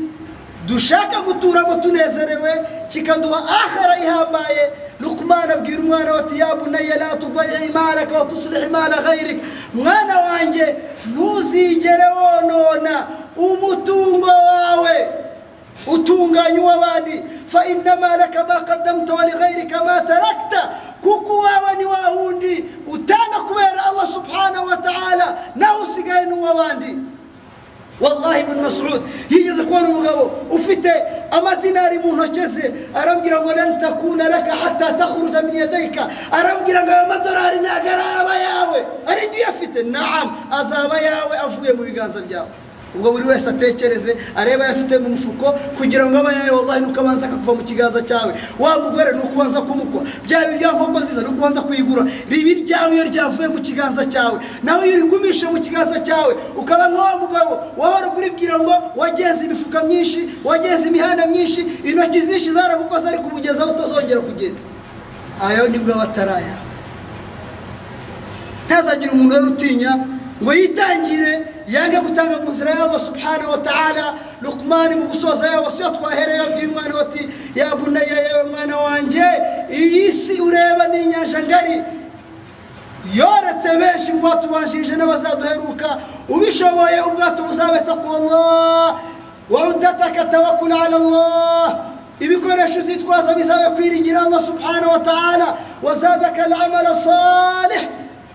Dushaka 0.67 1.21
guturamo 1.21 1.77
tunezerewe 1.77 2.53
kikaduha 2.89 3.41
akhara 3.65 3.99
ihambaye. 3.99 4.71
Lukman 5.01 5.51
abwira 5.51 5.81
umwana 5.81 6.11
ya 6.37 6.55
bunayya 6.55 6.97
la 6.97 7.17
tudayi 7.17 7.69
malaka 7.75 8.19
wa 8.19 8.25
tuslih 8.25 8.71
mala 8.71 8.97
ghayrik. 9.03 9.43
Mwana 9.75 10.21
wanjye 10.21 10.77
ntuzigere 11.07 12.05
wonona 12.17 13.07
umutungo 13.37 14.27
wawe. 14.27 15.20
Utunganya 15.87 16.61
uw'abandi. 16.61 17.23
Fa 17.47 17.65
innama 17.67 18.17
laka 18.17 18.45
ma 18.47 18.61
qaddamta 18.65 19.15
wa 19.15 19.25
lighayrika 19.25 19.85
ma 19.85 20.01
tarakta. 20.01 20.63
Kuko 21.03 21.33
uwawe 21.41 21.77
ni 21.79 21.85
wa 21.85 22.11
wundi 22.11 22.65
utanga 22.87 23.41
kubera 23.49 23.85
allah 23.89 24.07
subhanahu 24.07 24.67
wa 24.67 24.77
ta'ala 24.77 25.39
nawe 25.57 25.81
usigaye 25.83 26.27
n'uw'abandi 26.27 26.93
wallahi 28.01 28.41
ibn 28.41 28.61
masud 28.65 29.03
yigeze 29.29 29.65
kubona 29.65 29.89
umugabo 29.89 30.33
ufite 30.51 30.89
amadinari 31.31 31.99
mu 31.99 32.17
ntoki 32.17 32.47
ze. 32.47 32.75
Arambwira 32.95 33.41
ngo 33.41 33.53
lan 33.53 33.79
takuna 33.81 34.29
laka 34.29 34.57
hatta 34.57 34.93
takhruja 34.97 35.43
min 35.43 35.55
yadayka. 35.57 36.09
Arambwira 36.33 36.81
ngo 36.85 36.91
ayo 36.93 37.07
madolari 37.09 37.61
ntabwo 37.61 37.91
araba 37.93 38.35
yawe. 38.37 38.81
Ari 39.07 39.21
ibyo 39.27 39.39
uyafite 39.45 39.83
naam 39.85 40.33
azaba 40.53 40.97
yawe 41.01 41.35
avuye 41.45 41.73
mu 41.73 41.83
biganza 41.85 42.21
byawe. 42.25 42.49
Ubwo 42.95 43.13
buri 43.13 43.25
wese 43.29 43.51
atekereze 43.51 44.17
arebe 44.37 44.63
ayo 44.65 44.73
afite 44.73 44.99
mu 44.99 45.09
mufuko 45.15 45.47
kugira 45.79 46.07
ngo 46.11 46.19
abe 46.19 46.33
yayo 46.39 46.57
wallahi 46.59 46.81
nuko 46.81 47.01
abanza 47.01 47.27
akakuva 47.27 47.55
mu 47.55 47.63
kiganza 47.63 48.01
cyawe. 48.03 48.33
Wa 48.59 48.79
mugore 48.83 49.13
ni 49.13 49.21
ukubanza 49.21 49.61
kumukwa. 49.63 50.03
Byaba 50.27 50.55
ibya 50.55 50.73
nkoko 50.73 51.01
nziza 51.01 51.21
ni 51.23 51.29
ukubanza 51.29 51.61
kuyigura. 51.63 52.03
Ribi 52.31 52.53
ryawe 52.67 52.95
iyo 52.95 53.05
ryavuye 53.11 53.49
mu 53.49 53.59
kiganza 53.63 54.03
cyawe. 54.07 54.39
Nawe 54.63 54.83
iyo 54.89 54.97
urigumishe 54.99 55.47
mu 55.47 55.59
kiganza 55.61 56.01
cyawe 56.03 56.33
ukaba 56.57 56.89
nka 56.91 57.03
wa 57.03 57.17
mugabo 57.23 57.53
wahora 57.79 58.07
uribwira 58.17 58.59
ngo 58.59 58.75
wagenze 58.97 59.45
imifuka 59.47 59.85
myinshi 59.87 60.21
wagenze 60.45 60.89
imihanda 60.91 61.27
myinshi 61.27 61.61
intoki 61.87 62.21
zinshi 62.27 62.51
zaragukoze 62.53 63.09
ariko 63.09 63.27
ubugezaho 63.31 63.71
utazongera 63.71 64.21
kugenda. 64.21 64.61
Ayo 65.47 65.69
ni 65.69 65.79
bwo 65.79 65.95
aba 65.95 66.03
atari 66.11 66.31
ayawe 66.31 66.63
ntazagire 68.67 69.11
umuntu 69.13 69.35
rero 69.35 69.47
utinya 69.47 69.91
ngo 70.43 70.53
yitangire 70.55 71.47
yange 71.69 72.01
gutanga 72.01 72.37
mu 72.45 72.51
nzira 72.51 72.71
y'Allah 72.71 73.01
subhanahu 73.01 73.51
wa 73.51 73.59
ta'ala. 73.59 74.15
Luqman 74.41 74.97
mu 74.97 75.05
gusoza 75.13 75.47
yawo 75.47 75.71
siyo 75.71 75.91
twahereye 75.91 76.41
abwiye 76.41 76.67
umwana 76.69 76.95
we 76.95 77.01
ati 77.01 77.23
ya 77.55 77.77
bunayya 77.77 78.19
yewe 78.27 78.45
mwana 78.51 78.77
wanjye 78.77 79.25
iyi 79.71 80.13
si 80.13 80.41
ureba 80.41 80.89
ni 80.89 81.03
inyanja 81.03 81.43
ngari. 81.43 81.83
Yoretse 83.15 83.71
benshi 83.79 84.13
mu 84.13 84.21
batubanjirije 84.23 84.97
n'abazaduheruka. 84.97 85.99
Ubishoboye 86.29 87.01
ubwato 87.01 87.43
buzabe 87.43 87.79
taqwallah 87.85 88.97
wa 89.51 89.61
uddataka 89.69 90.25
tawakkul 90.25 90.73
ala 90.73 90.97
Allah. 90.97 91.67
Ibikoresho 92.21 92.79
uzitwaza 92.81 93.35
bizabe 93.35 93.77
kwiringira 93.77 94.23
Allah 94.23 94.41
subhanahu 94.41 94.93
wa 94.93 94.99
ta'ala. 95.01 95.57
Wazadaka 95.83 96.45
al-amala 96.45 96.95
salih. 96.95 97.83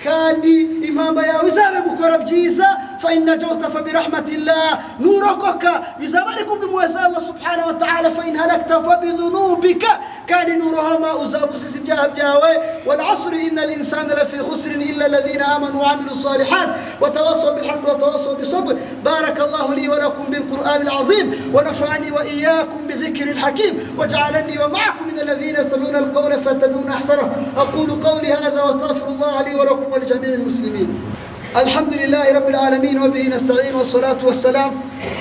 Kandi 0.05 0.53
impamba 0.87 1.21
yawe 1.29 1.47
izabe 1.49 1.79
gukora 1.89 2.17
byiza 2.23 2.67
fa 3.04 3.12
inna 3.12 3.36
jawta 3.36 3.70
fa 3.70 3.82
birahmatillah 3.82 4.98
nurokoka 5.00 5.96
bizaba 5.98 6.30
ari 6.32 6.44
kubw'impuhwe 6.44 6.86
za 6.88 7.04
Allah 7.06 7.20
subhanahu 7.20 7.68
wa 7.68 7.74
ta'ala 7.74 8.10
fa 8.10 8.22
in 8.26 8.34
halakta 8.36 8.80
fa 8.84 8.96
bidhunubika 9.02 10.00
kandi 10.26 10.56
nurohama 10.56 11.14
uzabuziza 11.20 11.78
ibyaha 11.78 12.08
byawe 12.08 12.52
wal 12.86 13.00
asri 13.00 13.46
inna 13.46 13.62
al 13.62 13.72
insana 13.72 14.14
lafi 14.14 14.38
khusrin 14.38 14.80
illa 14.80 15.04
alladhina 15.04 15.48
amanu 15.56 15.80
wa 15.80 15.92
amilu 15.92 16.14
salihat 16.14 17.00
wa 17.00 17.10
tawassaw 17.10 17.54
bil 17.54 17.68
haqqi 17.68 17.86
wa 17.86 17.94
tawassaw 18.00 18.34
bis 18.36 18.50
sabr 18.50 18.74
barakallahu 19.04 19.74
li 19.76 19.88
wa 19.88 19.96
lakum 19.98 20.30
bil 20.30 20.44
qur'an 20.48 20.80
al 20.88 21.04
azim 21.04 21.28
wa 21.52 21.62
nafa'ani 21.62 22.10
wa 22.10 22.24
iyyakum 22.24 22.86
bi 22.86 22.94
dhikri 22.94 23.30
al 23.36 23.40
hakim 23.44 23.76
waj'alani 23.98 24.56
wa 24.58 24.68
ma'akum 24.68 25.06
min 25.12 25.18
alladhina 25.18 25.58
yastami'una 25.60 25.98
al 25.98 26.10
qawla 26.14 26.38
fayattabi'una 26.40 26.96
ahsanahu 26.96 27.28
aqulu 27.56 28.00
qawli 28.00 28.30
hadha 28.32 28.64
wa 28.64 28.70
astaghfirullah 28.72 29.44
li 29.44 29.54
wa 29.56 29.64
lakum 29.64 29.88
ولجميع 29.90 30.34
المسلمين 30.34 30.88
الحمد 31.55 31.93
لله 31.93 32.33
رب 32.33 32.49
العالمين 32.49 32.99
وبه 33.01 33.27
نستعين 33.27 33.75
والصلاة 33.75 34.17
والسلام 34.23 34.71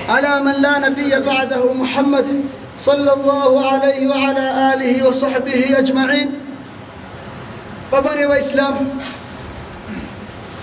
على 0.08 0.40
من 0.44 0.52
لا 0.52 0.78
نبي 0.78 1.20
بعده 1.20 1.72
محمد 1.72 2.26
صلى 2.78 3.12
الله 3.12 3.66
عليه 3.70 4.08
وعلى 4.08 4.74
آله 4.74 5.08
وصحبه 5.08 5.78
أجمعين 5.78 6.30
بابري 7.92 8.26
وإسلام 8.26 8.74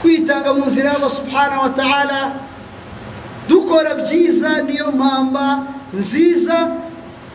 kwitanga 0.01 0.53
mu 0.53 0.65
nzira 0.65 0.89
y'allah 0.97 1.09
subhana 1.13 1.61
wa 1.61 1.69
ta'ala 1.69 2.33
dukora 3.47 3.93
byiza 3.95 4.61
niyo 4.65 4.91
mpamba 4.91 5.63
nziza 5.93 6.67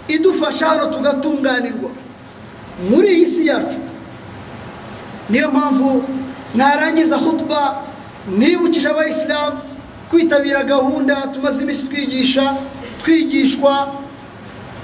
idufasha 0.08 0.66
hano 0.68 0.86
tugatunganirwa 0.90 1.90
muri 2.90 3.08
iyi 3.08 3.26
si 3.26 3.46
yacu 3.46 3.78
niyo 5.30 5.48
mpamvu 5.50 6.02
ntarangiza 6.54 7.16
hutuba 7.16 7.82
nibukije 8.28 8.88
abayisilamu 8.88 9.58
kwitabira 10.10 10.62
gahunda 10.64 11.14
tumaze 11.34 11.62
iminsi 11.62 11.84
twigisha 11.86 12.54
twigishwa 13.02 13.88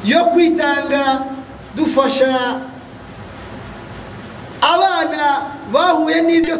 yo 0.05 0.25
kwitanga 0.25 1.25
dufasha 1.77 2.61
abana 4.63 5.25
bahuye 5.73 6.23
n'ibyo 6.23 6.57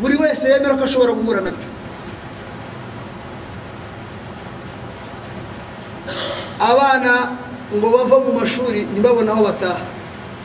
buri 0.00 0.16
wese 0.16 0.48
yemera 0.48 0.74
ko 0.76 0.84
ashobora 0.84 1.12
guhura 1.12 1.40
na 1.40 1.50
byo 1.52 1.68
abana 6.60 7.36
ngo 7.74 7.86
bava 7.90 8.16
mu 8.20 8.32
mashuri 8.40 8.86
ntibabone 8.92 9.30
aho 9.30 9.42
bataha. 9.44 9.82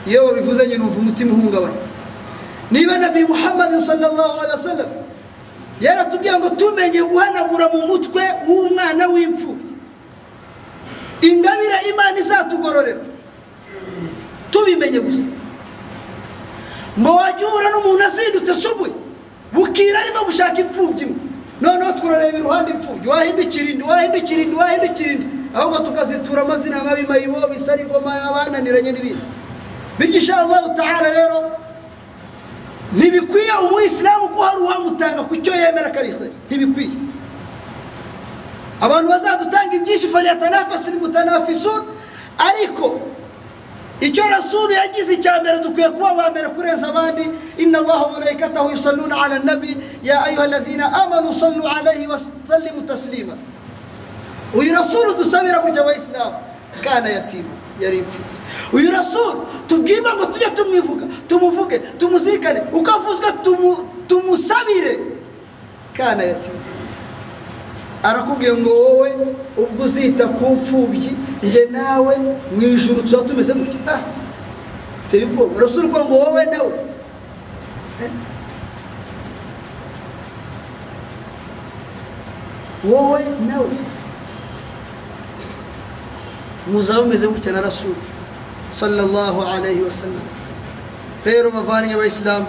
Iyo 0.08 0.26
babivuze 0.26 0.68
nyine 0.68 0.84
umva 0.84 1.00
umutima 1.00 1.34
uhungabana. 1.34 1.78
Niba 2.72 2.98
nabi 2.98 3.26
muhammad 3.26 3.72
sallallahu 3.80 4.40
alaihi 4.40 4.58
wasallam 4.58 4.90
yaratubwiye 5.82 6.34
ngo 6.40 6.50
tumenye 6.50 7.02
guhanagura 7.02 7.66
mu 7.74 7.80
mutwe 7.88 8.24
w'umwana 8.48 9.08
w'imfubyi. 9.14 9.74
Ingabire 11.22 11.78
imana 11.92 12.18
izatugororera. 12.20 13.04
Tubimenye 14.52 15.00
gusa. 15.00 15.26
Ngo 17.00 17.10
wajya 17.16 17.48
uhura 17.48 17.70
n'umuntu 17.72 18.04
azindutse 18.06 18.52
asubuye 18.52 18.94
bukira 19.54 20.00
arimo 20.00 20.22
gushaka 20.28 20.58
imfubyi 20.62 21.04
imwe. 21.06 21.20
Noneho 21.62 21.92
turareba 22.00 22.38
iruhande 22.38 22.72
imfubyi. 22.72 23.08
Wahindukira 23.10 23.68
indi 23.72 23.84
wahindukira 23.84 24.42
indi 24.42 24.56
wahindukira 24.56 25.12
indi. 25.12 25.26
Ahubwo 25.56 25.78
tukazitura 25.80 26.42
amazina 26.42 26.84
mabi 26.84 27.04
mayibo 27.10 27.48
bisarigoma 27.52 28.12
abananiranye 28.30 28.92
n'ibindi. 28.92 29.24
Bigisha 30.00 30.38
allahu 30.40 30.76
ta'ala 30.76 31.10
rero 31.12 31.38
ntibikwiye 32.94 33.54
umuyisilamu 33.66 34.30
ko 34.30 34.42
hari 34.42 34.58
uwamutanga 34.62 35.22
ku 35.30 35.36
cyo 35.38 35.54
yemera 35.56 35.90
ko 35.94 36.00
ari 36.00 36.14
ntibikwiye. 36.50 36.98
Abantu 38.82 39.08
bazadutanga 39.12 39.76
ibyinshi 39.76 40.08
falyatanafasi 40.08 40.92
mutanafisun 40.92 41.84
ariko 42.40 43.00
icyo 44.00 44.24
rasulu 44.32 44.72
yagize 44.72 45.14
icya 45.14 45.42
mbere 45.44 45.60
dukwiye 45.60 45.90
kuba 45.92 46.10
aba 46.16 46.32
mbere 46.32 46.48
kurenza 46.56 46.88
abandi. 46.88 47.30
Inna 47.58 47.78
allaha 47.84 48.08
malaikatahu 48.16 48.72
yusalluna 48.72 49.16
ala 49.24 49.40
nabi. 49.40 49.78
Ya 50.04 50.24
ayuha 50.24 50.44
alladhina 50.44 50.86
amanu 51.04 51.34
sallu 51.34 51.68
alayhi 51.68 52.08
wasallimu 52.08 52.82
taslima. 52.88 53.36
Uyu 54.56 54.74
rasulu 54.74 55.14
dusabira 55.14 55.60
gutya 55.60 55.82
abayisilamu 55.84 56.36
kana 56.84 57.10
yatima. 57.10 57.59
Yari 57.82 57.98
imfubyi 57.98 58.38
uyu 58.74 58.92
rasulu 58.92 59.46
tubwirwa 59.68 60.16
ngo 60.16 60.26
tujye 60.26 60.50
tumwivuga 60.58 61.06
tumuvuge 61.28 61.80
tumuzirikane. 62.00 62.60
Uko 62.74 62.90
avuzwe 62.92 63.28
tumusabire. 64.08 65.00
Kana 65.98 66.24
yatima 66.24 66.60
arakubwiye 68.04 68.54
ngo 68.58 68.70
wowe 68.70 69.10
ubwo 69.58 69.84
uzita 69.84 70.28
ku 70.28 70.46
mfubyi 70.56 71.12
njye 71.44 71.64
nawe 71.72 72.14
mu 72.56 72.62
ijuru 72.62 73.02
tuba 73.04 73.24
tumeze 73.28 73.54
gutya. 73.54 73.96
Teye 75.12 75.26
ubwoba. 75.26 75.62
Rasulu 75.62 75.86
uvuga 75.88 76.04
ngo 76.06 76.16
wowe 76.24 76.44
nawe. 76.46 76.74
Wowe 82.84 83.22
nawe. 83.48 83.70
Muzaba 86.72 87.02
mumeze 87.04 87.28
gutya 87.28 87.52
na 87.52 87.62
rasulu 87.62 87.96
sallallahu 88.72 89.42
alayhi 89.42 89.82
wa 89.82 89.92
sallam. 89.92 90.26
Rero 91.26 91.52
bavanye 91.52 91.94
abayisilamu 91.94 92.48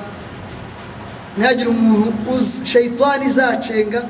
ntihagire 1.37 1.69
umuntu 1.71 2.35
shayitani 2.65 3.27
izacenga 3.27 4.03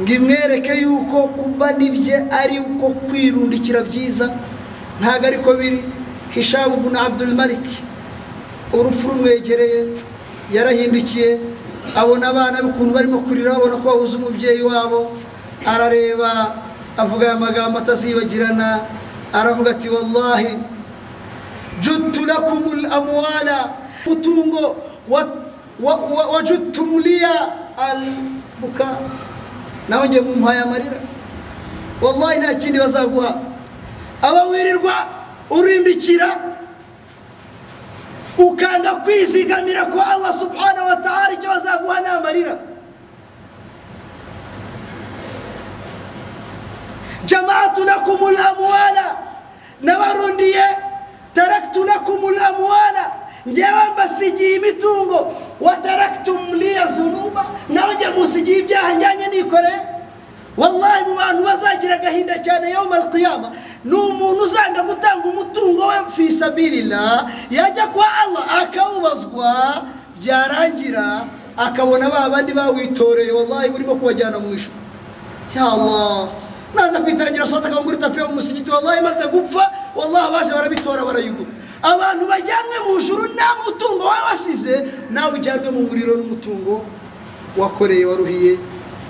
ngo 0.00 0.12
imwereke 0.12 0.72
yuko 0.82 1.18
kuba 1.36 1.72
nibye 1.72 2.16
ari 2.40 2.58
uko 2.58 2.86
kwirundikira 3.06 3.80
byiza. 3.88 4.26
Ntabwo 5.00 5.26
ariko 5.26 5.54
biri. 5.54 5.80
Hishamu 6.30 6.76
buna 6.76 7.00
abdul 7.06 7.34
malik. 7.34 7.64
Urupfu 8.72 9.08
rumwegereye. 9.08 9.80
Yarahindukiye. 10.52 11.38
Abona 11.96 12.28
abana 12.32 12.62
b'ukuntu 12.62 12.92
barimo 12.94 13.18
kurira 13.26 13.52
babona 13.52 13.76
ko 13.76 13.84
babuze 13.90 14.16
umubyeyi 14.16 14.62
wabo. 14.62 15.12
Arareba 15.66 16.30
avuga 16.96 17.26
aya 17.26 17.36
magambo 17.36 17.78
atazibagirana 17.78 18.80
aravuga 19.32 19.70
ati 19.70 19.88
wallahi 19.88 20.58
juttu 21.80 22.26
lakumul 22.26 22.86
amwala 22.86 23.70
mutungo 24.06 24.76
wajuttum 26.32 26.98
liya 26.98 27.52
albuka 27.78 28.86
nawe 29.88 30.08
ngiye 30.08 30.20
mumuhaye 30.20 30.60
amarira. 30.60 31.00
Wallahi 32.02 32.38
nta 32.38 32.54
kindi 32.54 32.78
bazaguha. 32.78 33.34
Aba 34.22 34.42
wirirwa 34.46 34.94
urindikira 35.50 36.28
ukanga 38.38 38.94
kwizigamira 38.94 39.84
kwa 39.84 40.06
allah 40.06 40.32
subhanahu 40.32 40.86
wa 40.88 40.96
ta'ala 40.96 41.32
icyo 41.34 41.48
bazaguha 41.50 42.00
ni 42.00 42.06
amarira. 42.06 42.58
Jamaatu 47.32 47.84
lakum 47.84 48.20
lamwala 48.20 49.16
nabarundiye 49.82 50.64
taraktu 51.34 51.84
lakum 51.84 52.20
lamwala 52.34 53.04
ngewe 53.48 53.84
mbasigiye 53.92 54.56
imitungo 54.56 55.32
wa 55.60 55.76
taraktum 55.76 56.54
liya 56.54 56.86
dhunuba. 56.86 57.44
Nawe 57.68 57.94
njye 57.94 58.08
musigiye 58.08 58.58
ibyaha 58.58 58.92
njyanye 58.92 59.26
nikoreye 59.26 59.80
wallahi 60.56 61.04
mu 61.08 61.14
bantu 61.16 61.42
bazagira 61.44 61.94
agahinda 61.94 62.38
cyane 62.38 62.70
yawma 62.70 62.96
alqiyama. 62.96 63.50
Ni 63.84 63.94
umuntu 63.94 64.42
uzanga 64.42 64.82
gutanga 64.82 65.24
umutungo 65.28 65.86
we 65.86 65.98
fi 66.14 66.32
sabilillah. 66.32 67.30
Yajya 67.50 67.86
kwa 67.86 68.06
allah 68.22 68.62
akawubazwa 68.62 69.82
byarangira 70.20 71.24
akabona 71.56 72.10
ba 72.10 72.30
bandi 72.30 72.52
bawitoreye. 72.52 73.32
Wallahi 73.32 73.68
urimo 73.70 73.94
kubajyana 73.94 74.38
mu 74.38 74.54
ijuru. 74.54 74.76
Ya 75.56 75.64
naza 76.74 77.00
kwitangira 77.00 77.46
sote 77.46 77.66
akangura 77.68 77.96
itapi 77.96 78.18
yo 78.18 78.28
mu 78.28 78.34
musigiti 78.34 78.70
wallahi 78.70 79.00
maze 79.00 79.28
gupfa 79.28 79.70
wallahi 79.96 80.32
baje 80.32 80.52
barabitora 80.52 81.04
barayigura 81.04 81.50
abantu 81.82 82.26
bajyanwe 82.26 82.76
mu 82.86 82.98
ijuru 83.00 83.22
nta 83.34 83.48
mutungo 83.64 84.04
wawe 84.04 84.22
wasize 84.30 84.88
nawe 85.10 85.32
ujyanwe 85.34 85.70
mu 85.70 85.82
muriro 85.82 86.14
n'umutungo 86.16 86.84
wakoreye 87.56 88.04
waruhiye. 88.04 88.58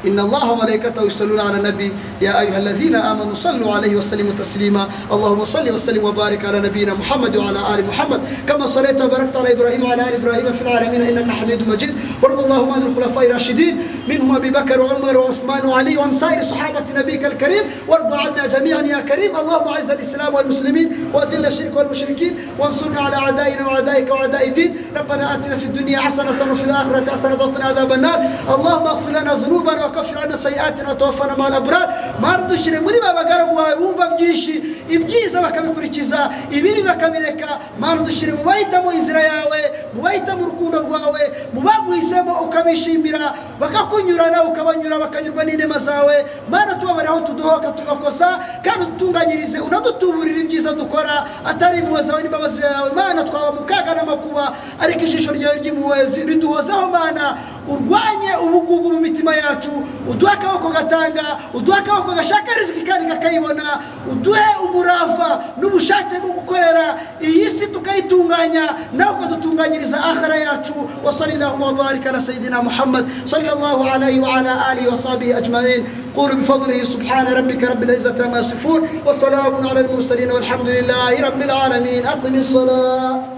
إن 0.07 0.21
الله 0.21 0.51
وملائكته 0.53 1.03
يصلون 1.03 1.41
على 1.41 1.57
النبي 1.57 1.93
يا 2.21 2.41
أيها 2.41 2.59
الذين 2.59 2.95
آمنوا 2.95 3.35
صلوا 3.35 3.75
عليه 3.75 3.97
وسلموا 3.97 4.33
تسليما 4.39 4.89
اللهم 5.13 5.45
صل 5.45 5.71
وسلم 5.71 6.05
وبارك 6.05 6.45
على 6.45 6.61
نبينا 6.61 6.95
محمد 6.95 7.37
وعلى 7.37 7.59
آل 7.75 7.87
محمد 7.87 8.21
كما 8.49 8.67
صليت 8.67 9.01
وباركت 9.01 9.37
على 9.37 9.53
إبراهيم 9.53 9.83
وعلى 9.85 10.03
آل 10.03 10.15
إبراهيم 10.15 10.53
في 10.53 10.63
العالمين 10.63 11.03
إنك 11.03 11.31
حميد 11.31 11.69
مجيد 11.69 11.95
وارض 12.23 12.39
اللهم 12.45 12.71
عن 12.71 12.83
الخلفاء 12.83 13.27
الراشدين 13.27 13.83
منهم 14.09 14.37
أبي 14.37 14.51
بكر 14.51 14.81
وعمر 14.81 15.17
وعثمان 15.19 15.67
وعلي 15.67 15.97
وعن 15.97 16.13
سائر 16.13 16.43
صحابة 16.43 16.85
نبيك 16.97 17.25
الكريم 17.25 17.63
وارض 17.89 18.13
عنا 18.13 18.47
جميعا 18.47 18.83
يا 18.83 19.01
كريم 19.01 19.37
اللهم 19.37 19.69
أعز 19.69 19.91
الإسلام 19.91 20.35
والمسلمين 20.35 21.11
وأذل 21.15 21.47
الشرك 21.47 21.77
والمشركين 21.77 22.37
وانصرنا 22.59 23.01
على 23.01 23.17
أعدائنا 23.17 23.67
وأعدائك 23.67 24.11
وأعداء 24.11 24.49
الدين 24.49 24.77
ربنا 24.97 25.35
آتنا 25.35 25.57
في 25.57 25.65
الدنيا 25.65 25.99
حسنة 26.01 26.53
وفي 26.53 26.65
الآخرة 26.65 27.11
حسنة 27.11 27.35
وقنا 27.35 27.65
عذاب 27.65 27.93
النار 27.93 28.19
اللهم 28.55 28.87
اغفر 28.87 29.11
لنا 29.11 29.35
ذنوبنا 29.35 29.92
وكفر 29.92 30.18
عنا 30.18 30.36
سيئاتنا 30.36 30.90
وتوفنا 30.92 31.36
مع 31.36 31.48
الأبرار 31.48 31.88
ما 32.22 32.36
ردشire 32.36 32.80
muri 32.80 33.00
ba 33.02 33.14
bagaragu 33.14 33.56
bawe 33.56 33.76
bumva 33.76 34.08
byinshi 34.16 34.54
ibyiza 34.90 35.42
bakabikurikiza 35.42 36.30
ibibi 36.52 36.82
bakabireka 36.84 37.48
mana 37.80 38.02
dushyire 38.02 38.32
mu 38.34 38.44
bahitamo 38.44 38.92
inzira 38.94 39.20
yawe 39.20 39.60
mu 39.94 40.02
bahitamo 40.02 40.44
urukundo 40.44 40.80
rwawe 40.80 41.22
mu 41.54 41.62
baguhisemo 41.62 42.34
ukabishimira 42.46 43.34
bakakunyurana 43.60 44.44
ukabanyura 44.44 45.00
bakanyurwa 45.00 45.44
n'inema 45.44 45.78
zawe 45.80 46.26
mana 46.50 46.76
tubabare 46.76 47.08
aho 47.08 47.20
tudohoka 47.20 47.72
tugakosa 47.72 48.40
kandi 48.64 48.84
udutunganyirize 48.86 49.60
unadutuburire 49.60 50.40
ibyiza 50.42 50.74
dukora 50.74 51.26
atari 51.46 51.78
impuhwe 51.80 52.04
zawe 52.04 52.22
n'imbabazi 52.24 52.62
yawe 52.62 52.90
mana 52.96 53.24
twaba 53.24 53.52
mu 53.52 53.62
kaga 53.66 53.96
n'amakuba 53.96 54.54
ariko 54.80 55.02
ijisho 55.04 55.32
ryawe 55.32 55.56
ry'impuhwe 55.60 55.98
riduhozeho 56.26 56.88
mana 56.90 57.38
urwanye 57.68 58.32
ubugugu 58.46 58.94
mu 58.94 59.00
mitima 59.00 59.36
yacu 59.36 59.72
uduhe 60.09 60.33
akaboko 60.33 60.69
gatanga 60.71 61.25
uduhe 61.55 61.79
akaboko 61.79 62.13
gashaka 62.13 62.51
riziki 62.59 62.83
kandi 62.83 63.07
kakayibona 63.13 63.63
uduhe 64.13 64.49
umurava 64.65 65.31
n'ubushake 65.61 66.19
bwo 66.23 66.31
gukorera 66.39 66.97
iyi 67.21 67.47
si 67.49 67.67
tukayitunganya 67.67 68.65
nawe 68.93 69.13
ukadutunganyiriza 69.17 69.99
ahara 69.99 70.37
yacu. 70.37 70.75
Wasalinahu 71.05 71.63
wabarika 71.63 72.11
ala 72.11 72.21
sayidina 72.21 72.63
muhammad 72.63 73.05
sallallahu 73.25 73.85
alayhi 73.85 74.21
wa 74.21 74.35
ala 74.37 74.67
alihi 74.67 74.89
wa 74.89 74.97
sahbihi 74.97 75.33
ajmain. 75.35 75.85
قولوا 76.13 76.37
بفضله 76.37 76.85
سبحان 76.85 77.27
ربك 77.27 77.65
رب 77.65 77.83
العزة 77.83 78.29
ما 78.29 78.39
يصفون 78.39 78.89
وسلام 79.07 79.67
على 79.69 79.81
المرسلين 79.81 80.33
والحمد 80.33 80.69
لله 80.69 81.21
رب 81.21 81.43
العالمين 81.43 82.07
أقم 82.07 82.35
الصلاة 82.35 83.32